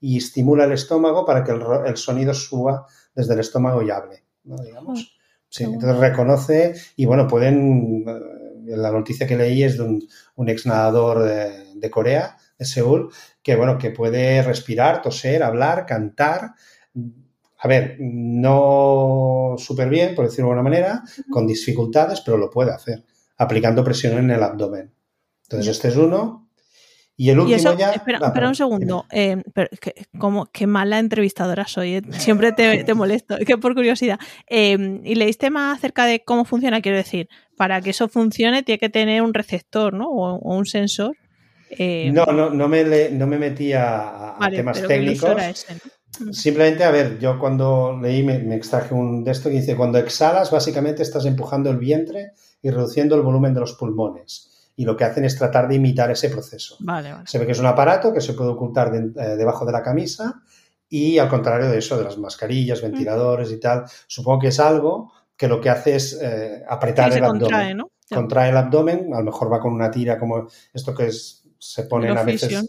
[0.00, 5.18] y estimula el estómago para que el, sonido suba desde el estómago y hable, Digamos.
[5.58, 11.24] entonces reconoce y bueno, pueden, eh, la noticia que leí es de un, ex nadador
[11.24, 13.10] de, Corea, de Seúl,
[13.42, 16.54] que bueno, que puede respirar, toser, hablar, cantar,
[17.60, 22.70] a ver, no súper bien, por decirlo de alguna manera, con dificultades, pero lo puede
[22.70, 23.04] hacer
[23.38, 24.92] aplicando presión en el abdomen.
[25.44, 26.48] Entonces, este es uno.
[27.16, 27.92] Y el último ya.
[27.92, 29.06] Espera, un segundo.
[29.10, 29.42] Eh,
[30.18, 31.94] como, qué mala entrevistadora soy.
[31.96, 32.02] Eh.
[32.10, 33.36] Siempre te, molesto.
[33.44, 34.20] Que por curiosidad.
[34.48, 36.80] Eh, ¿Y leíste más acerca de cómo funciona?
[36.80, 40.08] Quiero decir, para que eso funcione, tiene que tener un receptor, ¿no?
[40.08, 41.16] O, un sensor.
[41.78, 45.66] no, no, no me, no me metí a, temas técnicos.
[46.20, 46.32] Mm.
[46.32, 49.98] Simplemente, a ver, yo cuando leí me, me, extraje un de esto que dice: cuando
[49.98, 54.70] exhalas, básicamente estás empujando el vientre y reduciendo el volumen de los pulmones.
[54.76, 56.76] Y lo que hacen es tratar de imitar ese proceso.
[57.24, 60.42] Se ve que es un aparato que se puede ocultar eh, debajo de la camisa
[60.88, 65.12] y al contrario de eso, de las mascarillas, ventiladores y tal, supongo que es algo
[65.36, 67.40] que lo que hace es eh, apretar el abdomen.
[67.40, 67.90] Contrae, ¿no?
[68.08, 71.84] contrae el abdomen, a lo mejor va con una tira como esto que es, se
[71.84, 72.68] ponen a veces...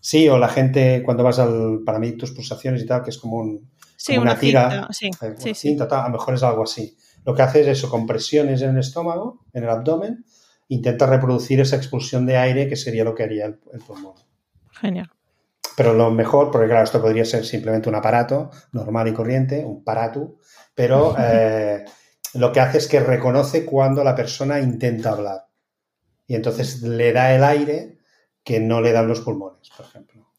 [0.00, 3.18] Sí, o la gente cuando vas al, para medir tus pulsaciones y tal, que es
[3.18, 5.10] como, una, tira, sí,
[5.54, 6.96] sí, a lo mejor es algo así.
[7.28, 10.24] Lo que hace es eso, compresiones en el estómago, en el abdomen,
[10.68, 14.14] intenta reproducir esa expulsión de aire que sería lo que haría el, pulmón.
[14.70, 15.10] Genial.
[15.76, 19.84] Pero lo mejor, porque claro, esto podría ser simplemente un aparato normal y corriente, un
[19.84, 20.38] paratu,
[20.74, 21.84] pero eh,
[22.32, 25.48] lo que hace es que reconoce cuando la persona intenta hablar.
[26.26, 27.98] Y entonces le da el aire
[28.42, 30.32] que no le dan los pulmones, por ejemplo.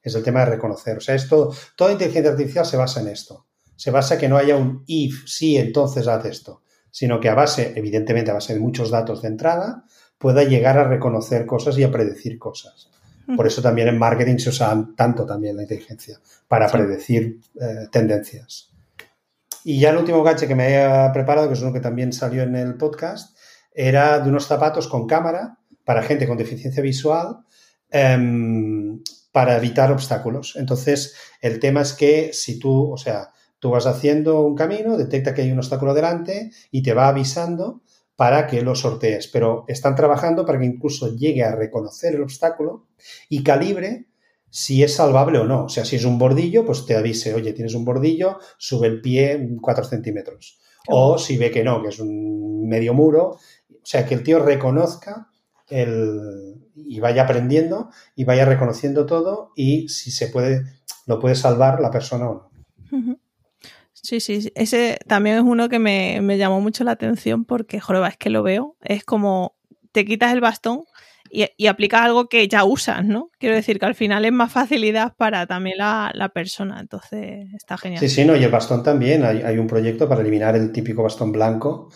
[0.00, 0.96] Es el tema de reconocer.
[0.96, 3.49] O sea, esto, toda inteligencia artificial se basa en esto
[3.80, 7.34] se basa en que no haya un if, sí, entonces haz esto, sino que a
[7.34, 9.84] base, evidentemente a base de muchos datos de entrada,
[10.18, 12.90] pueda llegar a reconocer cosas y a predecir cosas.
[13.34, 18.70] Por eso también en marketing se usa tanto también la inteligencia, para predecir eh, tendencias.
[19.64, 22.42] Y ya el último gache que me había preparado, que es uno que también salió
[22.42, 23.34] en el podcast,
[23.72, 27.38] era de unos zapatos con cámara para gente con deficiencia visual
[27.88, 30.56] em, para evitar obstáculos.
[30.56, 33.30] Entonces, el tema es que si tú, o sea,
[33.60, 37.82] Tú vas haciendo un camino, detecta que hay un obstáculo delante y te va avisando
[38.16, 39.28] para que lo sortees.
[39.28, 42.88] Pero están trabajando para que incluso llegue a reconocer el obstáculo
[43.28, 44.08] y calibre
[44.50, 45.66] si es salvable o no.
[45.66, 49.00] O sea, si es un bordillo, pues te avise, oye, tienes un bordillo, sube el
[49.00, 50.58] pie 4 centímetros.
[50.88, 53.38] O si ve que no, que es un medio muro.
[53.70, 55.28] O sea, que el tío reconozca
[55.68, 60.64] el, y vaya aprendiendo y vaya reconociendo todo y si se puede,
[61.06, 62.50] lo puede salvar la persona o no.
[64.02, 68.16] Sí, sí, ese también es uno que me, llamó mucho la atención porque, joder, es
[68.16, 69.54] que lo veo, es como
[69.92, 70.84] te quitas el bastón
[71.30, 73.30] y, aplicas algo que ya usas, ¿no?
[73.38, 78.00] Quiero decir que al final es más facilidad para también la, persona, entonces está genial.
[78.00, 81.30] Sí, sí, no, y el bastón también, hay, un proyecto para eliminar el típico bastón
[81.30, 81.90] blanco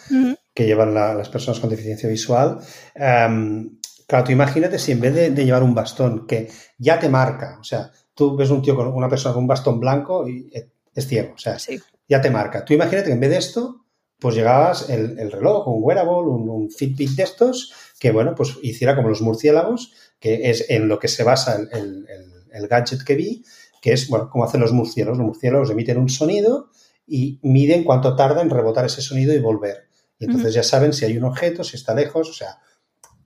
[0.53, 2.59] que llevan las personas con deficiencia visual.
[2.95, 7.09] Em, claro, tú imagínate si en vez de, de, llevar un bastón que ya te
[7.09, 10.49] marca, o sea, tú ves un tío con una persona con un bastón blanco y
[10.55, 12.65] eh, es ciego, o sea, sí ya te marca.
[12.65, 13.85] Tú imagínate que en vez de esto,
[14.19, 19.09] pues llegabas el, reloj, un wearable, un, Fitbit de estos, que bueno, pues hiciera como
[19.09, 23.45] los murciélagos, que es en lo que se basa el, gadget que vi,
[23.83, 25.19] que es, bueno, como hacen los murciélagos.
[25.19, 26.71] Los murciélagos emiten un sonido
[27.07, 29.89] y miden cuánto tarda en rebotar ese sonido y volver.
[30.19, 32.59] Y entonces ya saben si hay un objeto, si está lejos, o sea,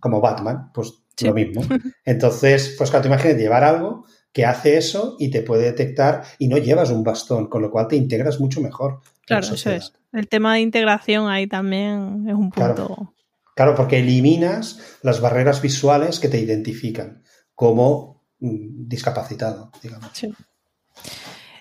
[0.01, 1.63] como Batman, pues lo mismo.
[2.05, 6.49] Entonces, pues claro, te imagínate llevar algo que hace eso y te puede detectar y
[6.49, 9.01] no llevas un bastón, con lo cual te integras mucho mejor.
[9.27, 9.93] Claro, eso es.
[10.13, 13.15] el tema de integración ahí también es un punto.
[13.55, 13.75] Claro.
[13.75, 17.23] porque eliminas las barreras visuales que te identifican
[17.55, 20.11] como mm, discapacitado, digamos.
[20.13, 20.33] Sí.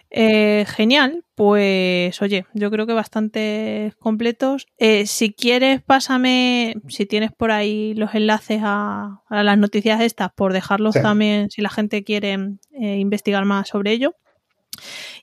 [0.10, 4.68] Eh, genial, pues oye, yo creo que bastante completos.
[4.78, 10.54] Eh, si quieres, pásame, si tienes por ahí los enlaces a, las noticias estas, por
[10.54, 12.34] dejarlos también si la gente quiere
[12.72, 14.16] eh, investigar más sobre ello.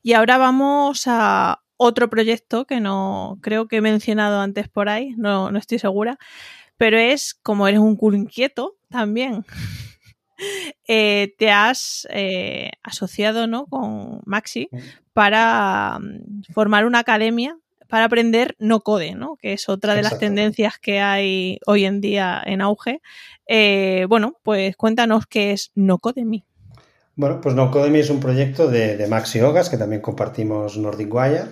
[0.02, 5.14] Y ahora vamos a otro proyecto que no creo que he mencionado antes por ahí,
[5.16, 6.18] no, no estoy segura,
[6.76, 9.44] pero es como eres un culo inquieto también.
[10.86, 13.66] Eh, te has eh, asociado ¿no?
[13.66, 14.68] con Maxi
[15.12, 17.56] para mm, formar una academia
[17.88, 19.36] para aprender no code, ¿no?
[19.36, 23.00] que es otra de las tendencias que hay hoy en día en auge.
[23.46, 26.44] Eh, bueno, pues cuéntanos qué es No Codemy.
[27.14, 31.44] Bueno, pues No Codemy es un proyecto de, Maxi Ogas, que también compartimos Nordic Wire,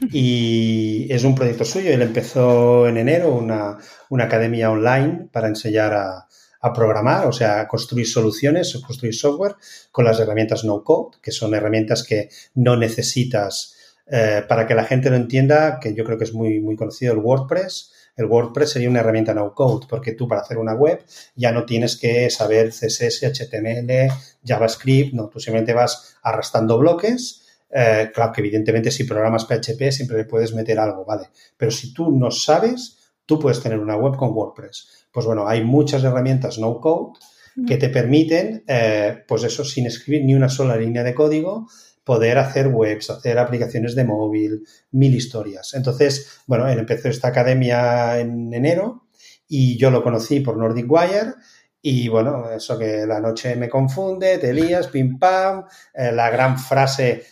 [0.12, 1.90] y es un proyecto suyo.
[1.90, 6.25] Él empezó en enero una, una academia online para enseñar a,
[6.60, 9.56] a programar, o sea, a construir soluciones o construir software
[9.90, 13.76] con las herramientas no code, que son herramientas que no necesitas
[14.08, 17.12] eh, para que la gente lo entienda, que yo creo que es muy, muy conocido
[17.12, 17.92] el WordPress.
[18.16, 21.66] El WordPress sería una herramienta no code, porque tú para hacer una web ya no
[21.66, 24.10] tienes que saber CSS, HTML,
[24.44, 27.42] JavaScript, no, tú simplemente vas arrastrando bloques.
[27.68, 31.28] Eh, claro que evidentemente si programas PHP siempre le puedes meter algo, ¿vale?
[31.56, 35.05] Pero si tú no sabes, tú puedes tener una web con WordPress.
[35.16, 37.18] Pues bueno, hay muchas herramientas no code
[37.66, 41.68] que te permiten, eh, pues eso, sin escribir ni una sola línea de código,
[42.04, 45.72] poder hacer webs, hacer aplicaciones de móvil, mil historias.
[45.72, 49.06] Entonces, bueno, él empezó esta academia en enero
[49.48, 51.32] y yo lo conocí por Nordic Wire.
[51.80, 56.58] Y bueno, eso que la noche me confunde, te lías, pim pam, eh, la gran
[56.58, 57.22] frase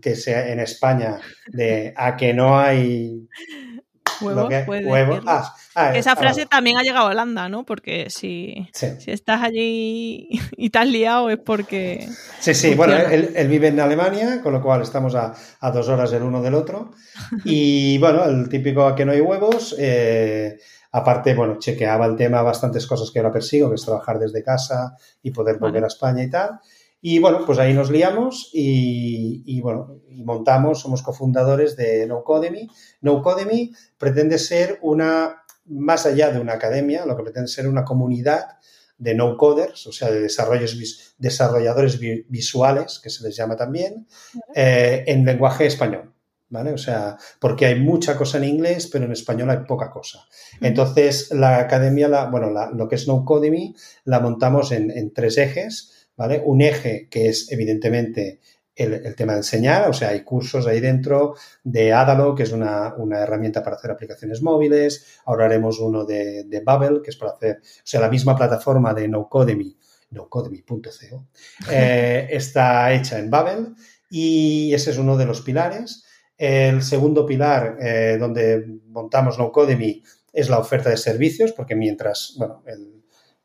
[0.00, 3.26] que sea en España de a que no hay
[4.20, 7.64] Huevos, ah, ah, Esa frase también ha llegado a Holanda, ¿no?
[7.64, 12.08] Porque si, si estás allí y te has liado es porque.
[12.40, 15.34] Sí, sí, bueno, él, vive en Alemania, con lo cual estamos a,
[15.72, 16.92] dos horas el uno del otro.
[17.44, 19.74] Y bueno, el típico a que no hay huevos.
[19.78, 20.58] Eh,
[20.92, 24.96] aparte, bueno, chequeaba el tema, bastantes cosas que ahora persigo, que es trabajar desde casa
[25.22, 26.60] y poder volver a España y tal.
[27.04, 32.68] Y bueno, pues ahí nos liamos y, bueno, y montamos, somos cofundadores de NoCodemy.
[33.00, 38.46] NoCodemy pretende ser una, más allá de una academia, lo que pretende ser una comunidad
[38.98, 40.20] de no coders, o sea, de
[41.18, 44.06] desarrolladores visuales, que se les llama también,
[44.54, 46.14] eh, en lenguaje español.
[46.50, 46.70] ¿Vale?
[46.70, 50.20] O sea, porque hay mucha cosa en inglés, pero en español hay poca cosa.
[50.60, 56.01] Entonces, la academia, la, bueno, lo que es NoCodemy, la montamos en, en tres ejes.
[56.16, 56.42] ¿Vale?
[56.44, 58.40] Un eje que es evidentemente
[58.74, 62.94] el, tema de enseñar, o sea, hay cursos ahí dentro de Adalo, que es una,
[63.12, 67.56] herramienta para hacer aplicaciones móviles, ahora haremos uno de, de, Bubble, que es para hacer,
[67.62, 69.76] o sea, la misma plataforma de NoCodemy,
[70.10, 71.26] nocodemy.co,
[71.70, 73.74] eh, está hecha en Bubble
[74.10, 76.04] y ese es uno de los pilares.
[76.36, 82.62] El segundo pilar eh, donde montamos NoCodemy es la oferta de servicios, porque mientras, bueno,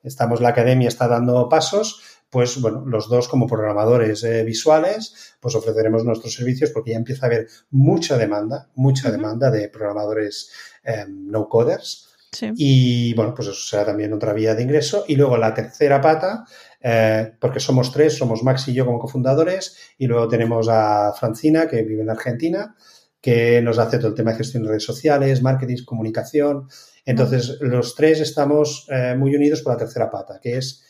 [0.04, 5.56] estamos, la academia está dando pasos, pues bueno, los dos como programadores eh, visuales, pues
[5.56, 10.52] ofreceremos nuestros servicios porque ya empieza a haber mucha demanda, mucha demanda de programadores
[10.84, 12.08] em, no coders.
[12.56, 15.06] Y bueno, pues eso será también otra vía de ingreso.
[15.08, 16.46] Y luego la tercera pata,
[16.82, 21.68] eh, porque somos tres, somos Max y yo como cofundadores, y luego tenemos a Francina,
[21.68, 22.76] que vive en Argentina,
[23.22, 26.68] que nos hace todo el tema de gestión de redes sociales, marketing, comunicación.
[27.06, 30.84] Entonces, los tres estamos eh, muy unidos por la tercera pata, que es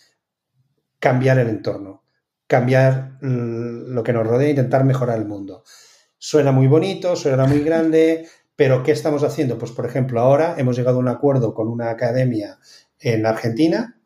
[1.00, 2.04] cambiar el entorno,
[2.48, 5.64] cambiar lo que nos rodea, intentar mejorar el mundo.
[6.18, 9.58] Suena muy bonito, suena muy grande, pero ¿qué estamos haciendo?
[9.58, 12.58] Pues, por ejemplo, ahora hemos llegado a un acuerdo con una academia
[13.00, 13.98] en Argentina,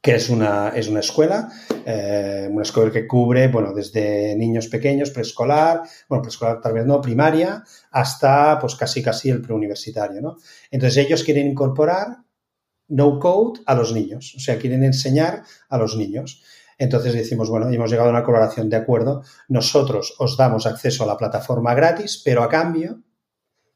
[0.00, 1.48] que es una, es una escuela,
[1.84, 7.00] eh, una escuela que cubre, bueno, desde niños pequeños, preescolar, bueno, preescolar tal vez no,
[7.00, 10.36] primaria, hasta pues casi casi el preuniversitario, ¿no?
[10.70, 12.18] Entonces ellos quieren incorporar
[12.88, 16.42] no code a los niños, o sea, quieren enseñar a los niños.
[16.78, 21.06] Entonces decimos, bueno, hemos llegado a una colaboración de acuerdo, nosotros os damos acceso a
[21.06, 23.02] la plataforma gratis, pero a cambio,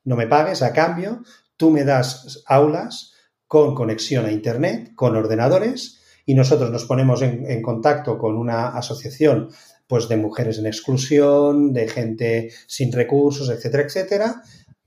[0.04, 1.22] no me pagues, a cambio,
[1.56, 3.12] tú me das aulas
[3.46, 8.68] con conexión a Internet, con ordenadores, y nosotros nos ponemos en, en contacto con una
[8.68, 9.50] asociación
[9.88, 14.42] pues de mujeres en exclusión, de gente sin recursos, etcétera, etcétera,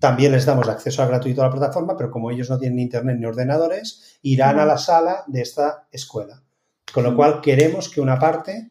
[0.05, 3.17] también les damos acceso a gratuito a la plataforma, pero como ellos no tienen internet
[3.17, 6.43] ni ordenadores, irán a la sala de esta escuela.
[6.93, 8.69] Con lo cual queremos que una parte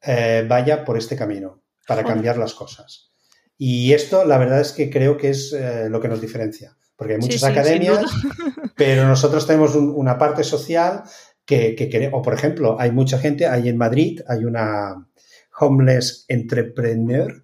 [0.00, 3.10] eh, vaya por este camino para cambiar las cosas.
[3.58, 7.14] Y esto, la verdad es que creo que es eh, lo que nos diferencia, porque
[7.14, 8.04] hay muchas academias,
[8.76, 11.02] pero nosotros tenemos una parte social
[11.44, 15.04] que, que, o por ejemplo, hay mucha gente, hay en Madrid, hay una
[15.58, 17.42] Homeless Entrepreneur,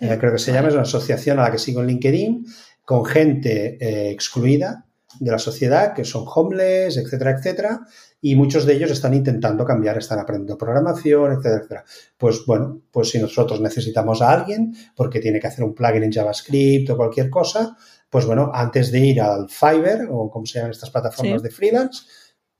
[0.00, 2.46] eh, creo que se llama, es una asociación a la que sigo en LinkedIn,
[2.86, 4.86] con gente eh, excluida
[5.18, 7.80] de la sociedad, que son homeless, etcétera, etcétera,
[8.20, 11.84] y muchos de ellos están intentando cambiar, están aprendiendo programación, etcétera, etcétera.
[12.16, 16.12] Pues bueno, pues si nosotros necesitamos a alguien porque tiene que hacer un plugin en
[16.12, 17.76] JavaScript o cualquier cosa,
[18.08, 22.04] pues bueno, antes de ir al Fiverr o como se llaman estas plataformas de freelance,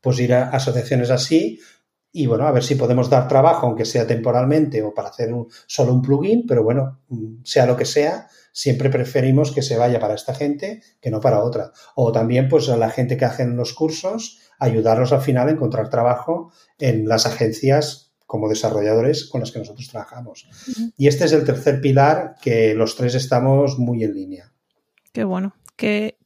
[0.01, 1.61] pues ir a asociaciones así
[2.13, 5.49] y bueno, a ver si podemos dar trabajo, aunque sea temporalmente o para hacer un,
[5.67, 7.01] solo un plugin, pero bueno,
[7.45, 8.27] sea lo que sea,
[8.57, 11.73] siempre preferimos que se vaya para esta gente que no para otra.
[11.95, 15.91] O también, pues a la gente que hacen los cursos, ayudarlos al final a encontrar
[15.91, 20.49] trabajo en las agencias como desarrolladores con las que nosotros trabajamos.
[20.97, 24.53] Y este es el tercer pilar que los tres estamos muy en línea.
[25.13, 25.55] Qué bueno.
[25.77, 26.17] Qué,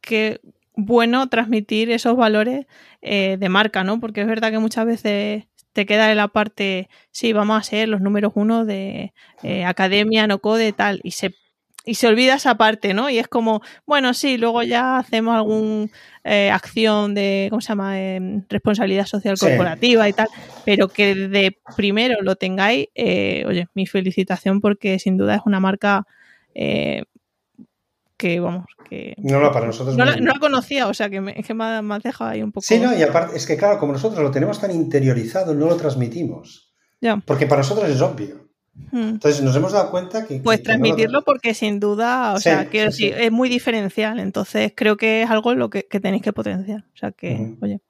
[0.00, 0.40] qué
[0.76, 2.66] bueno transmitir esos valores
[3.02, 3.98] eh, de marca, ¿no?
[3.98, 7.88] Porque es verdad que muchas veces te queda en la parte, sí, vamos a ser
[7.88, 9.12] los números uno de
[9.42, 11.34] eh, academia, no code, tal, y se,
[11.84, 13.10] y se olvida esa parte, ¿no?
[13.10, 15.88] Y es como, bueno, sí, luego ya hacemos alguna
[16.24, 17.94] eh, acción de, ¿cómo se llama?,
[18.48, 20.28] responsabilidad social corporativa y tal,
[20.64, 26.06] pero que de primero lo tengáis, oye, mi felicitación porque sin duda es una marca
[28.20, 29.14] que vamos, que...
[29.16, 29.96] No, no, para nosotros...
[29.96, 32.66] No, la, conocía, o sea, que me, que me, ha, dejado ahí un poco...
[32.66, 35.76] Sí, no, y aparte, es que claro, como nosotros lo tenemos tan interiorizado, no lo
[35.76, 36.74] transmitimos.
[37.00, 37.16] Ya.
[37.16, 38.49] Porque para nosotros es obvio.
[38.92, 39.08] Hmm.
[39.10, 40.40] Entonces nos hemos dado cuenta que...
[40.40, 45.22] Pues transmitirlo porque sin duda, o sea, que sí, es muy diferencial, entonces creo que
[45.22, 46.84] es algo lo que, tenéis que potenciar.
[46.94, 47.80] O sea que, oye.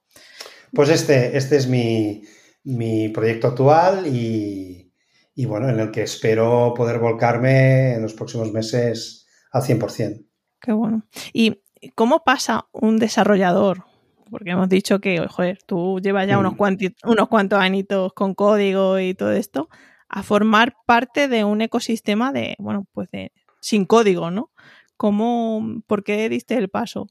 [0.73, 2.23] Pues este, este es mi,
[2.65, 4.93] mi proyecto actual y,
[5.35, 10.27] y bueno, en el que espero poder volcarme en los próximos meses al 100%.
[10.61, 11.07] Qué bueno.
[11.33, 11.63] ¿Y
[11.95, 13.85] cómo pasa un desarrollador?
[14.31, 17.09] Porque hemos dicho que, joder, tú llevas ya unos, mm.
[17.09, 19.69] unos cuantos añitos con código y todo esto,
[20.11, 24.51] a formar parte de un ecosistema de, bueno, pues de sin código, ¿no?
[24.97, 27.07] ¿Cómo, por qué diste el paso?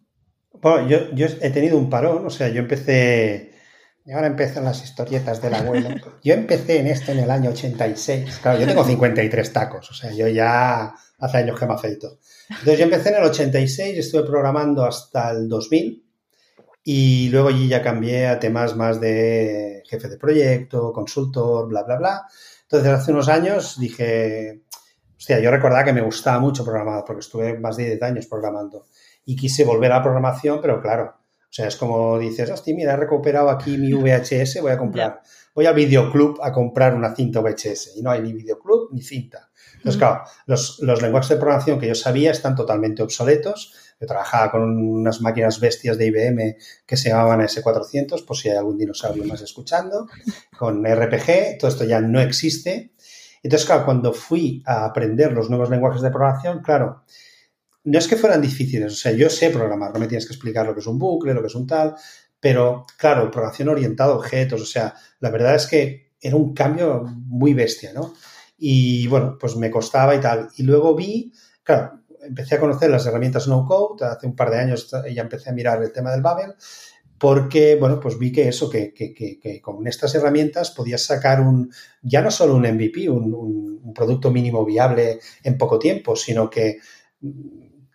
[0.62, 3.54] Bueno, yo, yo he tenido un parón, o sea, yo empecé,
[4.14, 5.90] ahora empiezan las historietas del abuelo.
[6.24, 10.12] Yo empecé en esto en el año 86, claro, yo tengo 53 tacos, o sea,
[10.12, 12.20] yo ya hace años que me afeito.
[12.50, 16.04] Entonces yo empecé en el 86, estuve programando hasta el 2000
[16.84, 21.98] y luego allí ya cambié a temas más de jefe de proyecto, consultor, bla, bla,
[21.98, 22.28] bla.
[22.72, 24.62] Entonces hace unos años dije,
[25.18, 28.86] hostia, yo recordaba que me gustaba mucho programar porque estuve más de 10 años programando
[29.26, 32.94] y quise volver a la programación, pero claro, o sea, es como dices, hostia, mira,
[32.94, 35.22] he recuperado aquí mi VHS, voy a comprar,
[35.56, 39.50] voy al videoclub a comprar una cinta VHS y no hay ni videoclub ni cinta.
[39.78, 43.74] Entonces, claro, los, lenguajes de programación que yo sabía están totalmente obsoletos.
[44.00, 48.58] Yo trabajaba con unas máquinas bestias de IBM que se llamaban S400, por si hay
[48.58, 50.08] algún dinosaurio más escuchando,
[50.58, 52.94] con RPG, todo esto ya no existe.
[53.44, 57.04] Entonces, claro, cuando fui a aprender los nuevos lenguajes de programación, claro,
[57.84, 60.66] no es que fueran difíciles, o sea, yo sé programar, no me tienes que explicar
[60.66, 61.96] lo que es un bucle, lo que es un tal,
[62.40, 67.04] pero claro, programación orientada a objetos, o sea, la verdad es que era un cambio
[67.04, 68.14] muy bestia, ¿no?
[68.58, 70.50] Y bueno, pues me costaba y tal.
[70.58, 71.32] Y luego vi,
[71.64, 71.99] claro,
[72.30, 75.54] empecé a conocer las herramientas no code, hace un par de años ya empecé a
[75.54, 76.54] mirar el tema del Babel,
[77.18, 81.70] porque, bueno, pues vi que eso, que, que, que, con estas herramientas podías sacar un,
[82.02, 86.78] ya no solo un MVP, un, un, producto mínimo viable en poco tiempo, sino que,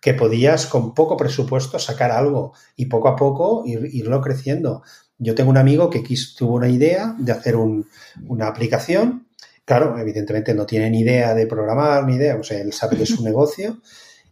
[0.01, 4.83] que podías con poco presupuesto sacar algo y poco a poco irlo creciendo.
[5.17, 6.03] Yo tengo un amigo que
[6.37, 9.25] tuvo una idea de hacer una aplicación
[9.65, 13.03] Claro, evidentemente no tiene ni idea de programar, ni idea, o sea, él sabe que
[13.03, 13.81] es un negocio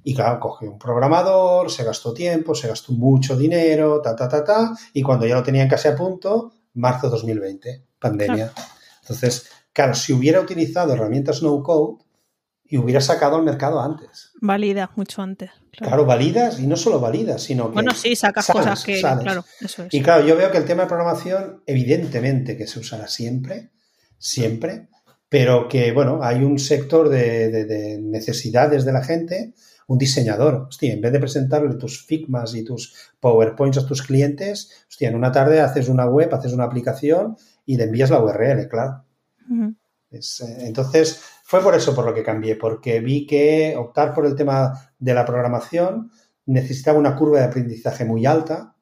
[0.04, 4.44] y claro, cogió un programador, se gastó tiempo, se gastó mucho dinero, ta, ta, ta,
[4.44, 8.52] ta, y cuando ya lo tenían casi a punto, marzo 2020, pandemia.
[9.02, 12.04] Entonces, claro, si hubiera utilizado herramientas no code
[12.66, 14.32] y hubiera sacado al mercado antes.
[14.42, 15.52] Valida mucho antes.
[15.72, 17.74] Claro, validas y no solo validas, sino que.
[17.74, 19.00] Bueno, sí, sacas cosas que.
[19.00, 19.94] Claro, eso es.
[19.94, 23.72] Y claro, yo veo que el tema de programación, evidentemente que se usará siempre,
[24.18, 24.88] siempre,
[25.34, 29.56] pero que, bueno, hay un sector de, necesidades de la gente,
[29.88, 34.86] un diseñador, hostia, en vez de presentarle tus Figmas y tus PowerPoints a tus clientes,
[34.88, 38.68] hostia, en una tarde haces una web, haces una aplicación y le envías la URL,
[38.68, 39.06] claro.
[40.12, 40.20] Eh,
[40.60, 44.94] entonces, fue por eso por lo que cambié, porque vi que optar por el tema
[45.00, 46.12] de la programación
[46.46, 48.74] necesitaba una curva de aprendizaje muy alta,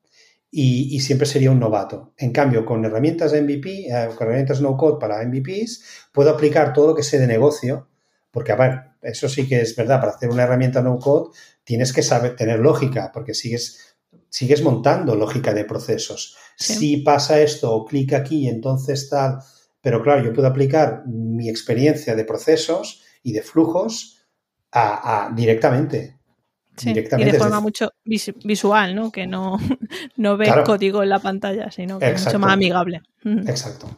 [0.54, 2.14] y, siempre sería un novato.
[2.18, 6.88] En cambio, con herramientas MVP, eh, con herramientas no code para MVPs, puedo aplicar todo
[6.88, 7.88] lo que sé de negocio
[8.32, 11.32] Porque, a ver, eso sí que es verdad, para hacer una herramienta no code
[11.64, 13.96] tienes que saber tener lógica, porque sigues,
[14.30, 16.36] sigues montando lógica de procesos.
[16.58, 19.40] Si pasa esto o clic aquí, entonces tal.
[19.82, 24.26] Pero claro, yo puedo aplicar mi experiencia de procesos y de flujos
[24.72, 26.20] a, directamente.
[26.78, 27.30] directamente.
[27.30, 29.12] Y de forma mucho visual, ¿no?
[29.12, 29.58] Que no,
[30.18, 33.02] no ves código en la pantalla, sino que es mucho más amigable.
[33.24, 33.90] Exacto.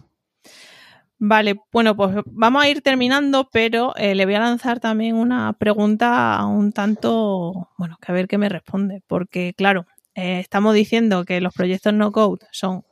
[1.25, 5.53] Vale, bueno, pues vamos a ir terminando, pero eh, le voy a lanzar también una
[5.53, 11.23] pregunta un tanto, bueno, que a ver qué me responde, porque claro, eh, estamos diciendo
[11.23, 12.83] que los proyectos no code son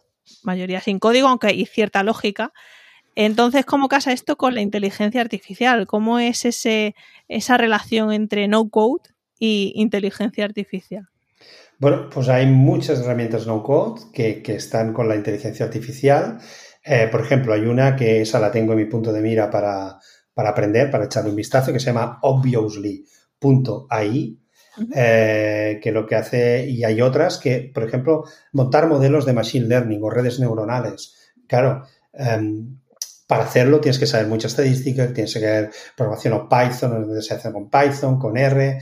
[0.43, 2.53] mayoría sin código, aunque hay cierta lógica.
[3.15, 5.86] Entonces, ¿cómo casa esto con la inteligencia artificial?
[5.86, 6.95] ¿Cómo es ese,
[7.27, 9.09] esa relación entre no code
[9.39, 11.09] y inteligencia artificial?
[11.79, 16.39] Bueno, pues hay muchas herramientas no code que, que están con la inteligencia artificial.
[16.84, 19.99] Eh, por ejemplo, hay una que esa la tengo en mi punto de mira para,
[20.36, 24.38] aprender, para echarle un vistazo, que se llama obviously.ai,
[24.95, 28.23] eh, que lo que hace, y hay otras que, por ejemplo,
[28.53, 31.15] montar modelos de machine learning o redes neuronales.
[31.47, 32.79] Claro, em,
[33.27, 37.51] para hacerlo tienes que saber mucha estadística, tienes que saber programación o Python, se hace
[37.51, 38.79] con Python, con R.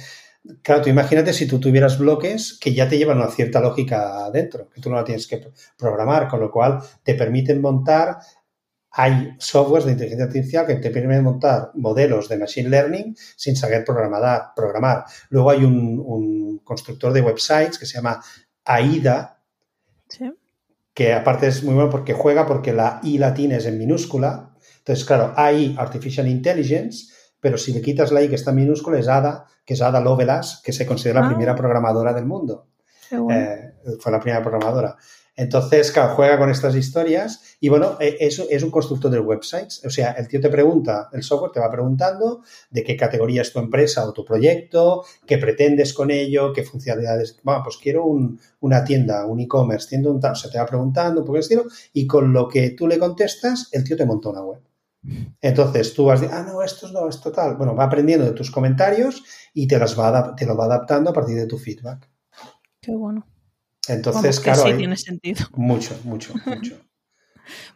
[0.64, 4.70] Claro, tú imagínate si tú tuvieras bloques que ya te llevan una cierta lógica adentro,
[4.70, 5.42] que tú no la tienes que
[5.78, 8.20] programar, con lo cual te permiten montar,
[8.92, 13.84] hay softwares de inteligencia artificial que te permiten montar modelos de machine learning sin saber
[13.86, 14.54] programar.
[14.56, 15.06] programar.
[15.30, 18.22] Luego hay un, constructor de websites que se llama
[18.64, 19.42] AIDA,
[20.94, 24.56] que aparte es muy bueno porque juega porque la I latina es en minúscula.
[24.80, 29.00] Entonces, claro, AI, Artificial Intelligence, pero si le quitas la I que está en minúscula
[29.00, 31.30] es Ada, que es Ada Lovelace, que se considera la ah.
[31.30, 32.66] primera programadora del mundo.
[33.12, 34.98] Eh, fue la primera programadora.
[35.36, 39.86] Entonces, claro, juega con estas historias y bueno, e, eso es un constructor de websites.
[39.86, 42.42] O sea, el tío te pregunta, el software te va preguntando
[42.72, 47.40] de qué categoría es tu empresa o tu proyecto, qué pretendes con ello, qué funcionalidades.
[47.44, 48.06] Bueno, pues quiero
[48.62, 50.32] una tienda, un e-commerce, tienda un tal.
[50.32, 53.70] O sea, te va preguntando por qué estilo y con lo que tú le contestas,
[53.72, 54.69] el tío te monta una web.
[55.42, 57.56] Entonces tú vas de, ah, no, esto no, es total.
[57.56, 59.24] Bueno, va aprendiendo de tus comentarios
[59.54, 62.10] y te, las va, te lo va adaptando a partir de tu feedback.
[62.82, 63.26] Qué bueno.
[63.88, 64.64] Entonces, claro.
[64.64, 65.46] Sí, tiene sentido.
[65.56, 66.78] Mucho, mucho, mucho.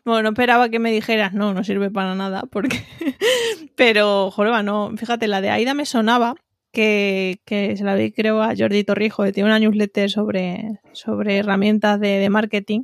[0.06, 2.86] bueno, no esperaba que me dijeras, no, no sirve para nada, porque.
[3.76, 6.36] Pero, Joroba, no, fíjate, la de Aida me sonaba
[6.72, 12.00] que, se la vi, creo, a Jordi Torrijo, que tiene una newsletter sobre, sobre herramientas
[12.00, 12.84] de, de marketing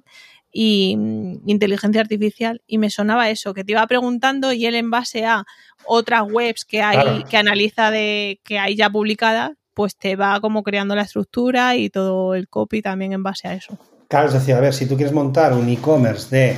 [0.52, 4.90] y mm, inteligencia artificial y me sonaba eso, que te iba preguntando y él en
[4.90, 5.46] base a
[5.86, 10.64] otras webs que hay, que analiza de que hay ya publicadas, pues te va como
[10.64, 13.78] creando la estructura y todo el copy también en base a eso.
[14.08, 16.58] Claro, es decir, a ver, si tú quieres montar un e-commerce de,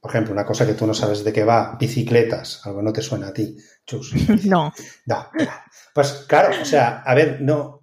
[0.00, 3.02] por ejemplo, una cosa que tú no sabes de qué va, bicicletas, algo no te
[3.02, 3.56] suena a ti,
[3.86, 4.12] chus.
[4.44, 4.72] no.
[5.06, 5.26] No,
[5.94, 7.81] pues claro, o sea, a ver, no,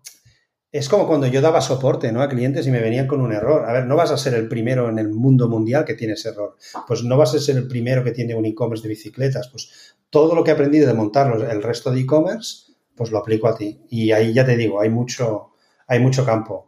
[0.71, 2.21] es como cuando yo daba soporte ¿no?
[2.21, 3.67] a clientes y me venían con un error.
[3.67, 6.29] A ver, no vas a ser el primero en el mundo mundial que tiene ese
[6.29, 6.57] error.
[6.87, 9.49] Pues no vas a ser el primero que tiene un e-commerce de bicicletas.
[9.49, 13.47] Pues todo lo que he aprendido de montar el resto de e-commerce, pues lo aplico
[13.47, 13.81] a ti.
[13.89, 15.53] Y ahí ya te digo, hay mucho,
[15.87, 16.67] hay mucho campo.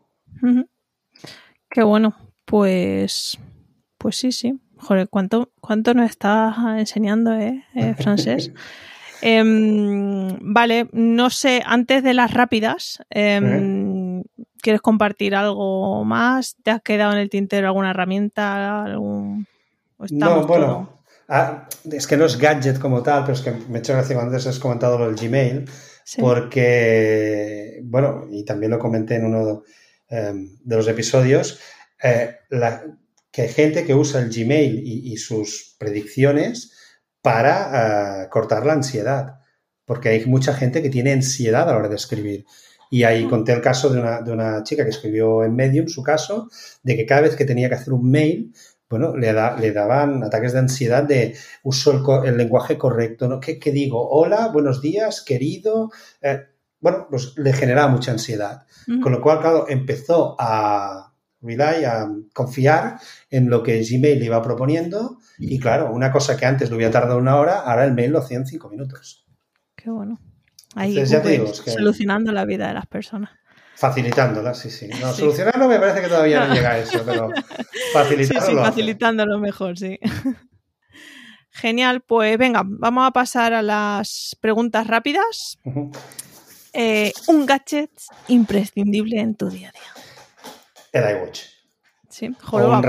[1.70, 2.16] Qué bueno.
[2.46, 3.38] Pues,
[3.98, 4.60] pues sí, sí.
[4.78, 8.52] Joder, ¿cuánto, cuánto nos estás enseñando, eh, eh francés?
[9.22, 14.24] Em, vale, no sé, antes de las rápidas, em,
[14.62, 16.56] ¿quieres compartir algo más?
[16.64, 18.84] ¿Te has quedado en el tintero alguna herramienta?
[18.84, 19.46] Algún...
[20.10, 23.80] No, bueno, ah, es que no es gadget como tal, pero es que me he
[23.80, 25.70] hecho gracia cuando antes has comentado lo del Gmail,
[26.20, 29.64] porque, bueno, y también lo comenté en uno
[30.10, 31.60] em, de los episodios,
[32.02, 32.38] eh,
[33.32, 36.81] que hay gente que usa el Gmail y sus predicciones
[37.22, 39.40] para eh, cortar la ansiedad,
[39.86, 42.46] porque hay mucha gente que tiene ansiedad a la hora de escribir.
[42.90, 46.04] Y ahí conté el caso de una, de una chica que escribió en Medium, su
[46.04, 46.50] caso,
[46.84, 48.54] de que cada vez que tenía que hacer un mail,
[48.90, 53.40] bueno, le, da, le daban ataques de ansiedad de uso el, lenguaje correcto, ¿no?
[53.40, 54.10] ¿Qué, digo?
[54.10, 55.92] Hola, buenos días, querido.
[56.22, 56.42] Eh,
[56.82, 58.66] bueno, pues le generaba mucha ansiedad.
[59.02, 61.11] Con lo cual, claro, empezó a,
[61.42, 65.20] rely, a confiar en lo que Gmail le iba proponiendo.
[65.40, 68.20] Y claro, una cosa que antes le hubiera tardado una hora, ahora el mail lo
[68.20, 69.26] hacía en cinco minutos.
[69.76, 70.20] Qué bueno.
[70.76, 73.32] Ahí solucionando la vida de las personas.
[73.76, 74.90] Facilitándola, sí, sí.
[75.02, 77.30] No, solucionarlo me parece que todavía no, llega a eso, pero
[77.94, 78.46] facilitándolo.
[78.46, 80.00] Sí, sí, facilitándolo mejor, sí.
[81.50, 85.58] Genial, pues venga, vamos a pasar a las preguntas rápidas.
[86.74, 87.92] Eh, un gadget
[88.30, 90.01] imprescindible en tu día a día
[90.92, 91.42] el iWatch.
[92.10, 92.82] Sí, joroba,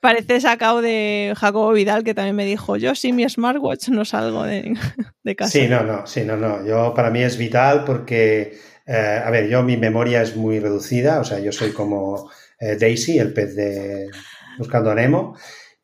[0.00, 4.44] Parece sacado de Jacobo Vidal, que también me dijo, yo sin mi smartwatch no salgo
[5.24, 5.50] de, casa.
[5.50, 6.64] Sí, no, no, sí, no, no.
[6.64, 11.18] Yo, para mí es vital porque, eh, a ver, yo mi memoria es muy reducida,
[11.18, 14.10] o sea, yo soy como eh, Daisy, el pez de
[14.58, 15.36] Buscando a Nemo,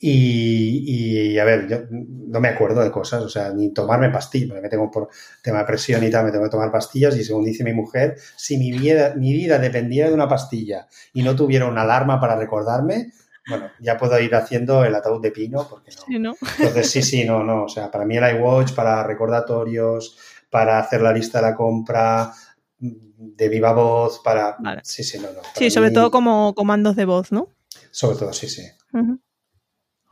[0.05, 4.63] y, a ver, yo no me acuerdo de cosas, o sea, ni tomarme pastillas, porque
[4.63, 5.09] me tengo por
[5.41, 8.17] tema de presión y tal, me tengo que tomar pastillas y según dice mi mujer,
[8.35, 12.35] si mi vida, mi vida dependiera de una pastilla y no tuviera una alarma para
[12.35, 13.13] recordarme,
[13.49, 16.35] bueno, ya puedo ir haciendo el ataúd de pino, porque no.
[16.59, 20.19] Entonces, sí, sí, no, no, o sea, para mí el iWatch, para recordatorios,
[20.51, 22.33] para hacer la lista de la compra,
[22.79, 24.57] de viva voz, para...
[24.83, 25.43] Sí, sí, no, no.
[25.55, 27.51] Sí, sobre todo como comandos de voz, ¿no?
[27.93, 28.63] Sobre todo, sí, sí.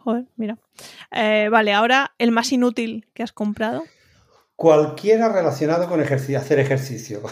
[0.02, 0.58] Joder, mira.
[1.10, 3.84] Eh, vale, ahora el más inútil que has comprado.
[4.56, 7.22] Cualquiera relacionado con hacer ejercicio.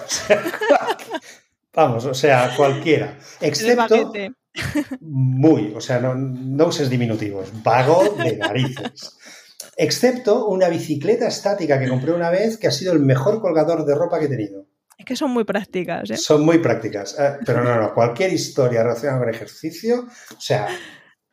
[1.74, 3.18] vamos, o sea, cualquiera.
[3.40, 4.12] Excepto.
[5.00, 7.50] Muy, o sea, no, no uses diminutivos.
[7.62, 9.16] Vago de narices.
[9.76, 13.94] Excepto una bicicleta estática que compré una vez que ha sido el mejor colgador de
[13.94, 14.66] ropa que he tenido.
[14.98, 16.16] Es que son muy prácticas, ¿eh?
[16.16, 17.16] Son muy prácticas.
[17.18, 20.66] Eh, pero no, no, cualquier historia relacionada con ejercicio, o sea,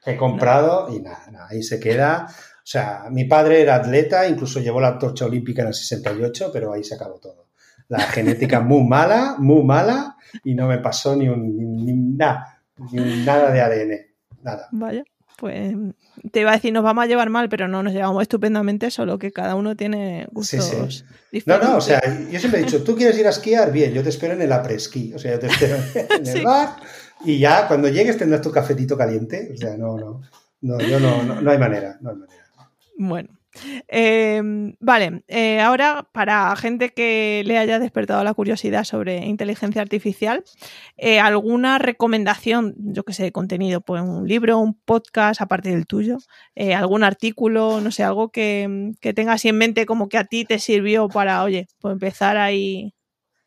[0.06, 2.28] He comprado y nada, ahí se queda.
[2.30, 6.74] O sea, mi padre era atleta, incluso llevó la torcha olímpica en el 68, pero
[6.74, 7.48] ahí se acabó todo.
[7.88, 13.52] La genética muy mala, muy mala, y no me pasó ni un nada, ni nada
[13.52, 13.92] de ADN,
[14.42, 14.68] nada.
[14.72, 15.04] Vaya,
[15.38, 15.76] pues
[16.32, 19.20] te iba a decir, nos vamos a llevar mal, pero no nos llevamos estupendamente, solo
[19.20, 21.06] que cada uno tiene gustos diferentes.
[21.46, 24.04] No, no, o sea, yo siempre he dicho, tú quieres ir a esquiar, bien, yo
[24.04, 25.78] te espero en el apre-esquí, o sea, yo te espero
[26.18, 26.78] en el bar
[27.24, 29.52] y ya cuando llegues tendrás tu cafetito caliente.
[29.54, 30.22] O sea, no, no,
[30.62, 32.46] no, yo no, no, hay manera, no hay manera.
[32.98, 33.30] Bueno.
[33.88, 34.42] Eh,
[34.80, 40.44] vale, eh, ahora para gente que le haya despertado la curiosidad sobre inteligencia artificial,
[40.98, 43.82] eh, ¿alguna recomendación, yo que sé, de contenido?
[43.82, 46.18] Pues un libro, un podcast, aparte del tuyo,
[46.76, 50.60] algún artículo, no sé, algo que, que tengas en mente como que a ti te
[50.60, 52.96] sirvió para, oye, pues empezar ahí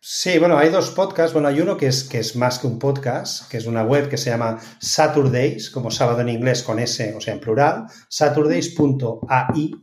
[0.01, 1.33] Sí, bueno, hay dos podcasts.
[1.33, 4.09] Bueno, hay uno que es, que es más que un podcast, que es una web
[4.09, 9.75] que se llama Saturdays, como sábado en inglés con S, o sea, en plural, saturdays.ai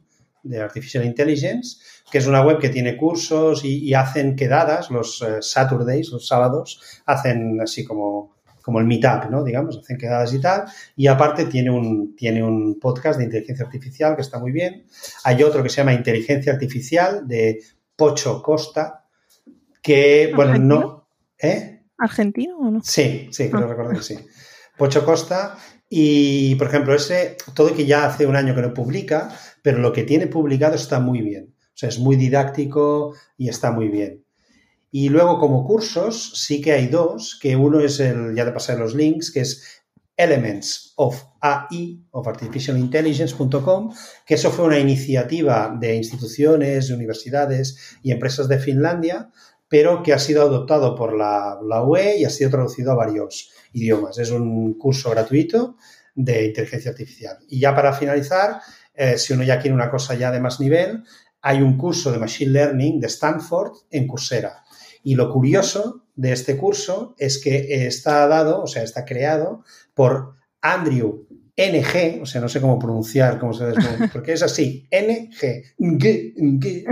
[0.46, 1.78] de Artificial Intelligence,
[2.10, 7.02] que es una web que tiene cursos y, hacen quedadas los eh, Saturdays, los sábados,
[7.06, 9.44] hacen así como, como el meetup, ¿no?
[9.44, 10.66] Digamos, hacen quedadas y tal.
[10.96, 14.86] Y aparte tiene un, tiene un podcast de inteligencia artificial que está muy bien.
[15.24, 17.60] Hay otro que se llama Inteligencia Artificial de
[17.96, 19.06] Pocho Costa,
[19.82, 21.08] que, bueno, no...
[21.40, 21.84] ¿Eh?
[21.98, 22.82] ¿Argentino o no?
[22.84, 23.68] Sí, sí, creo ah.
[23.68, 24.18] recordar que sí.
[24.78, 25.58] Pocho Costa.
[25.90, 29.30] Y, por ejemplo, ese, todo que ya hace un año que no publica,
[29.66, 31.56] pero lo que tiene publicado está muy bien.
[31.58, 34.24] O sea, es muy didáctico y está muy bien.
[34.92, 38.78] Y luego, como cursos, sí que hay dos, que uno es el, ya te pasé
[38.78, 39.82] los links, que es
[40.16, 43.92] Elements of AI, of Artificial Intelligence.com,
[44.24, 49.32] que eso fue una iniciativa de instituciones, de universidades y empresas de Finlandia
[49.68, 54.20] pero que ha sido adoptado por la, UE y ha sido traducido a varios idiomas.
[54.20, 55.76] Es un curso gratuito
[56.14, 57.40] de inteligencia artificial.
[57.50, 58.62] Y ya para finalizar,
[58.96, 61.04] eh, si uno ya quiere una cosa ya de más nivel,
[61.42, 64.64] hay un curso de Machine Learning de Stanford en Coursera.
[65.04, 70.36] Y lo curioso de este curso es que está dado, o sea, está creado por
[70.62, 71.28] Andrew
[71.58, 73.40] NG, o sea, no sé cómo pronunciar,
[74.12, 76.86] porque es así, NG, Ng, Ng,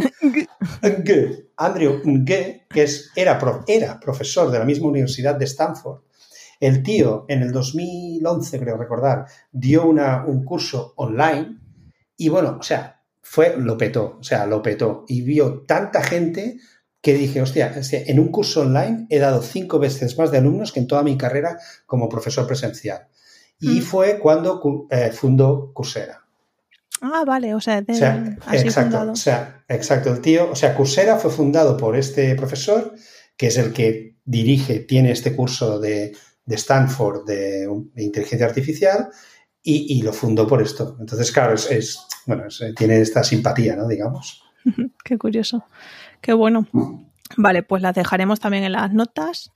[0.82, 2.26] Ng, Andrew Ng,
[2.70, 6.04] que es, era, era profesor de la misma universidad de Stanford.
[6.60, 11.58] El tío, en el 2011, creo recordar, dio una, un curso online
[12.24, 16.58] y bueno, o sea, fue, lo petó, o sea, lo petó y vio tanta gente
[17.02, 20.80] que dije, hostia, en un curso online he dado cinco veces más de alumnos que
[20.80, 23.10] en toda mi carrera como profesor presencial
[23.60, 23.82] y mm.
[23.82, 26.22] fue cuando eh, fundó Coursera.
[27.02, 31.30] Ah, vale, o sea, de, exacto, o sea, exacto, el tío, o sea, Coursera fue
[31.30, 32.94] fundado por este profesor,
[33.36, 36.16] que es el que dirige, tiene este curso de,
[36.48, 37.68] Stanford de,
[37.98, 39.10] inteligencia artificial
[39.64, 40.98] y, lo fundó por esto.
[41.00, 42.44] Entonces, claro, es, bueno,
[42.76, 43.88] tiene esta simpatía, ¿no?
[43.88, 44.44] Digamos.
[45.04, 45.66] Qué curioso,
[46.22, 46.68] qué bueno.
[47.38, 49.52] Vale, pues las dejaremos también en las notas.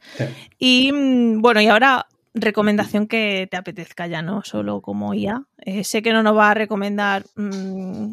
[0.58, 5.44] Y mm, bueno, y ahora recomendación que te apetezca ya, no solo como IA.
[5.60, 8.12] Eh, sé que no nos va a recomendar mm,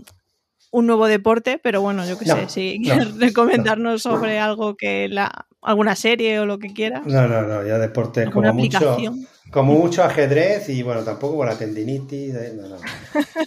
[0.70, 5.46] un nuevo deporte, pero bueno, yo qué sé, si quieres recomendarnos sobre algo que la
[5.62, 7.06] alguna serie o lo que quieras.
[7.06, 8.96] No, no, no, ya deporte como mucho,
[9.54, 12.34] como mucho ajedrez y bueno, tampoco con la tendinitis.
[12.34, 12.76] Eh, no, no.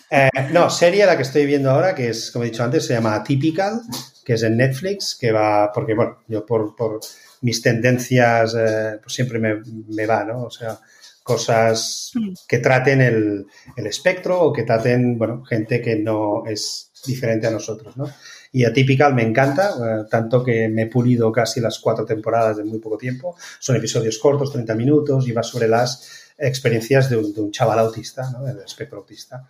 [0.10, 2.94] Eh, no, serie la que estoy viendo ahora, que es, como he dicho antes, se
[2.94, 3.82] llama Atypical,
[4.24, 7.02] que es en Netflix, que va, porque bueno, yo por, por
[7.42, 10.44] mis tendencias, eh, pues siempre me, me, va, ¿no?
[10.44, 10.80] O sea,
[11.28, 12.14] cosas
[12.48, 17.52] que traten el, el, espectro o que traten, bueno, gente que no es diferente a
[17.52, 18.06] nosotros, ¿no?
[18.54, 22.68] Y Atypical me encanta, eh, tanto que me he pulido casi las cuatro temporadas en
[22.68, 23.36] muy poco tiempo.
[23.60, 27.80] Son episodios cortos, 30 minutos, y va sobre las experiencias de un, de un chaval
[27.80, 28.46] autista, ¿no?
[28.46, 29.50] Del espectro autista.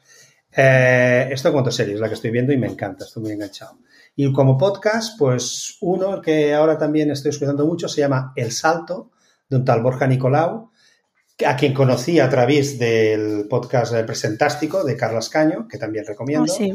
[0.52, 3.78] Eh, esto cuanto serie es la que estoy viendo y me encanta, estoy muy enganchado.
[4.16, 9.12] Y como podcast, pues uno que ahora también estoy escuchando mucho se llama El Salto,
[9.48, 10.72] de un tal Borja Nicolau,
[11.46, 16.52] a quien conocí a través del podcast Presentástico de Carlos Caño, que también recomiendo.
[16.52, 16.74] Oh, sí.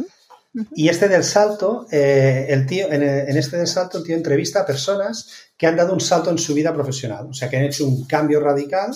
[0.75, 4.61] Y este del salto, eh, el tío, en, en, este del salto, el tío entrevista
[4.61, 7.65] a personas que han dado un salto en su vida profesional, o sea, que han
[7.65, 8.91] hecho un cambio radical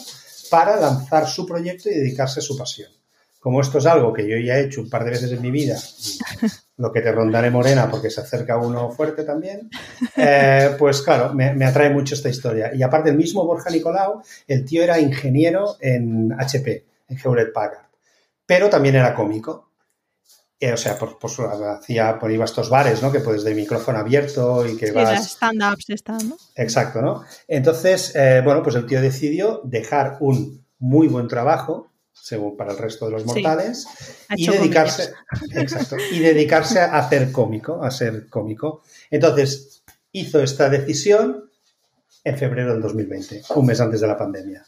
[0.50, 2.90] para lanzar su proyecto y dedicarse a su pasión.
[3.40, 5.50] Como esto es algo que yo ya he hecho un par de veces en mi
[5.50, 5.80] vida,
[6.78, 9.70] lo que te rondaré morena porque se acerca uno fuerte también,
[10.16, 12.72] eh, pues claro, me, me, atrae mucho esta historia.
[12.74, 17.86] Y aparte, el mismo Borja Nicolau, el tío era ingeniero en HP, en Hewlett Packard,
[18.44, 19.66] pero también era cómico.
[20.58, 23.12] Eh, o sea, por, por, hacía, por iba a estos bares, ¿no?
[23.12, 25.32] Que puedes de micrófono abierto y que Sí, vas...
[25.32, 26.36] stand-ups están, ¿no?
[26.54, 27.24] Exacto, ¿no?
[27.46, 31.90] Entonces, eh, bueno, pues el tío decidió dejar un muy buen trabajo,
[32.26, 33.86] según para el resto de los mortales,
[34.34, 35.12] y dedicarse,
[35.54, 38.82] exacto, y dedicarse a hacer cómico, a ser cómico.
[39.12, 41.48] Entonces, hizo esta decisión
[42.24, 44.66] en febrero del 2020, un mes antes de la pandemia.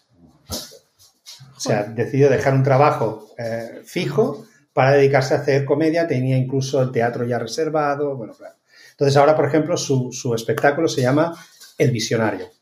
[0.48, 6.80] O sea, decidió dejar un trabajo eh, fijo para dedicarse a hacer comedia, tenía incluso
[6.80, 8.54] el teatro ya reservado, bueno, claro.
[8.92, 11.34] Entonces ahora, por ejemplo, su, su espectáculo se llama
[11.76, 12.52] El Visionario.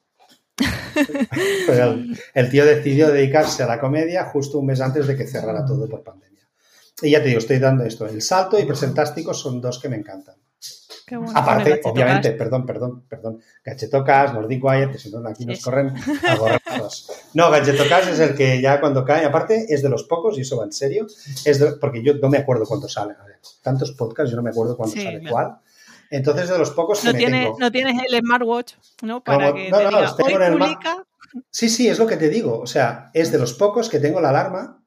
[1.68, 5.64] el, el, tío decidió dedicarse a la comedia justo un mes antes de que cerrara
[5.64, 6.26] todo por pandemia.
[7.02, 8.06] Y ya te digo, estoy dando esto.
[8.06, 10.36] El salto y presentástico son dos que me encantan.
[11.06, 13.40] Qué bueno, Aparte, obviamente, perdón, perdón, perdón.
[13.64, 15.94] Gachetocas, Nordic Wire, que si no aquí nos corren
[16.28, 17.12] a borrados.
[17.32, 20.56] No, Gachetocas es el que ya cuando cae, aparte es de los pocos, y eso
[20.56, 21.06] va en serio,
[21.44, 23.16] es de, porque yo no me acuerdo cuánto salen.
[23.62, 25.32] Tantos podcasts, yo no me acuerdo cuándo sí, sale claro.
[25.32, 25.58] cuál.
[26.10, 27.58] Entonces, de los pocos que no me tienes, tengo.
[27.58, 29.22] No tienes el smartwatch, ¿no?
[29.22, 31.06] Para que no, te diga, hoy publica...
[31.50, 32.58] Sí, sí, es lo que te digo.
[32.60, 34.82] O sea, es de los pocos que tengo la alarma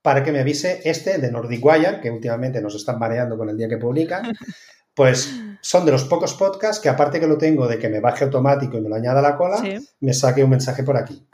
[0.00, 3.56] para que me avise este de Nordic Wire, que últimamente nos están mareando con el
[3.56, 4.32] día que publican.
[4.94, 8.24] Pues son de los pocos podcasts que aparte que lo tengo de que me baje
[8.24, 9.78] automático y me lo añada a la cola, Sí.
[10.00, 11.26] me saque un mensaje por aquí.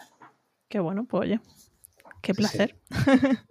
[0.69, 1.41] Qué bueno, pues oye,
[2.23, 2.78] qué placer.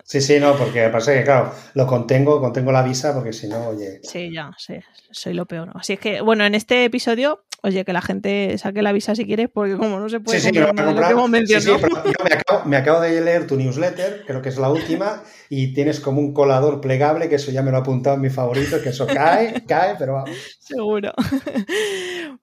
[0.04, 3.68] Sí, sí, no, porque pasa que, claro, lo contengo, contengo la visa, porque si no,
[3.68, 4.00] oye.
[4.04, 4.76] Sí, ya, sí,
[5.12, 5.72] soy lo peor.
[5.76, 9.26] Así es que, bueno, en este episodio, oye, que la gente saque la visa si
[9.26, 12.24] quiere, porque como no se puede Sí, sí, comprar lo hemos Sí, sí, pero yo
[12.24, 16.00] me acabo, me acabo de leer tu newsletter, creo que es la última, y tienes
[16.00, 18.90] como un colador plegable, que eso ya me lo he apuntado en mi favorito, que
[18.90, 20.38] eso cae, cae, pero vamos.
[20.60, 21.14] Seguro.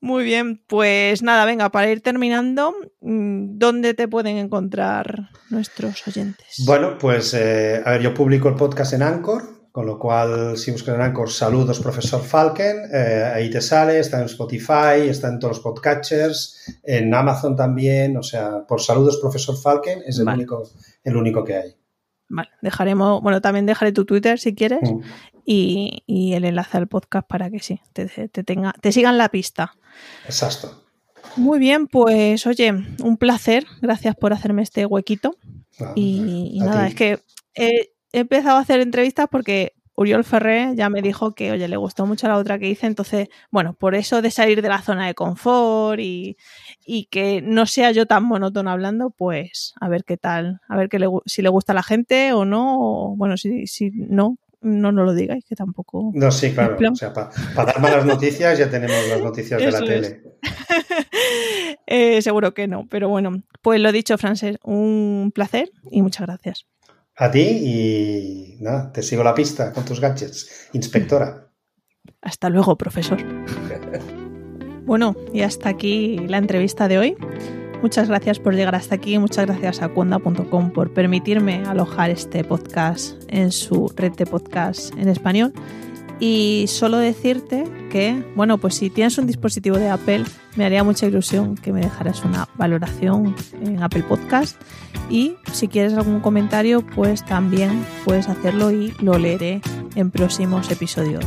[0.01, 6.57] Muy bien, pues nada, venga, para ir terminando, mm, ¿dónde te pueden encontrar nuestros oyentes?
[6.67, 10.71] Bueno, pues eh, a ver, yo publico el podcast en Anchor, con lo cual si
[10.71, 15.39] buscas en Anchor, saludos profesor Falken, eh, ahí te sale, está en Spotify, está en
[15.39, 20.39] todos los podcatchers, en Amazon también, o sea, por saludos profesor Falken es el, Vale.
[20.39, 20.63] único,
[21.03, 21.75] el único que hay.
[22.29, 25.01] Vale, dejaremos, bueno, también dejaré tu Twitter si quieres Mm.
[25.45, 29.29] y, y el enlace al podcast para que sí, te, te tenga, te sigan la
[29.29, 29.75] pista.
[30.25, 30.84] Exacto.
[31.37, 32.73] Muy bien, pues oye,
[33.03, 35.37] un placer, gracias por hacerme este huequito.
[35.81, 36.89] Ah, Y, nada, ti.
[36.89, 37.19] es que
[37.55, 41.77] he, he empezado a hacer entrevistas porque Uriol Ferré ya me dijo que, oye, le
[41.77, 45.07] gustó mucho la otra que hice, entonces, bueno, por eso de salir de la zona
[45.07, 46.37] de confort y,
[46.85, 50.89] y que no sea yo tan monótono hablando, pues a ver qué tal, a ver
[50.89, 54.37] qué le si le gusta a la gente o no, o, bueno, si, si no,
[54.65, 56.11] no nos lo digáis, que tampoco.
[56.15, 56.77] No, sí, claro.
[56.91, 59.85] O sea, para dar malas noticias ya tenemos las noticias de la es.
[59.85, 60.23] tele.
[61.87, 66.67] Eh, seguro que no, pero bueno, pues lo dicho, Frances, un placer y muchas gracias.
[67.17, 70.71] A ti y nada, te sigo la pista con tus gadgets.
[70.73, 71.51] Inspectora.
[72.23, 73.19] Hasta luego, profesor.
[74.87, 77.17] Bueno, y hasta aquí la entrevista de hoy.
[77.85, 79.19] Muchas gracias por llegar hasta aquí.
[79.19, 85.11] Muchas gracias a cuonda.com por permitirme alojar este podcast en su red de podcast en
[85.11, 85.53] español.
[86.19, 90.25] Y solo decirte que, bueno, pues si tienes un dispositivo de Apple,
[90.57, 94.59] me haría mucha ilusión que me dejaras una valoración en Apple Podcast.
[95.11, 99.61] Y si quieres algún comentario, pues también puedes hacerlo y lo leeré
[99.95, 101.27] en próximos episodios.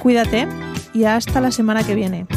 [0.00, 0.46] Cuídate
[0.94, 2.28] y hasta la semana que viene.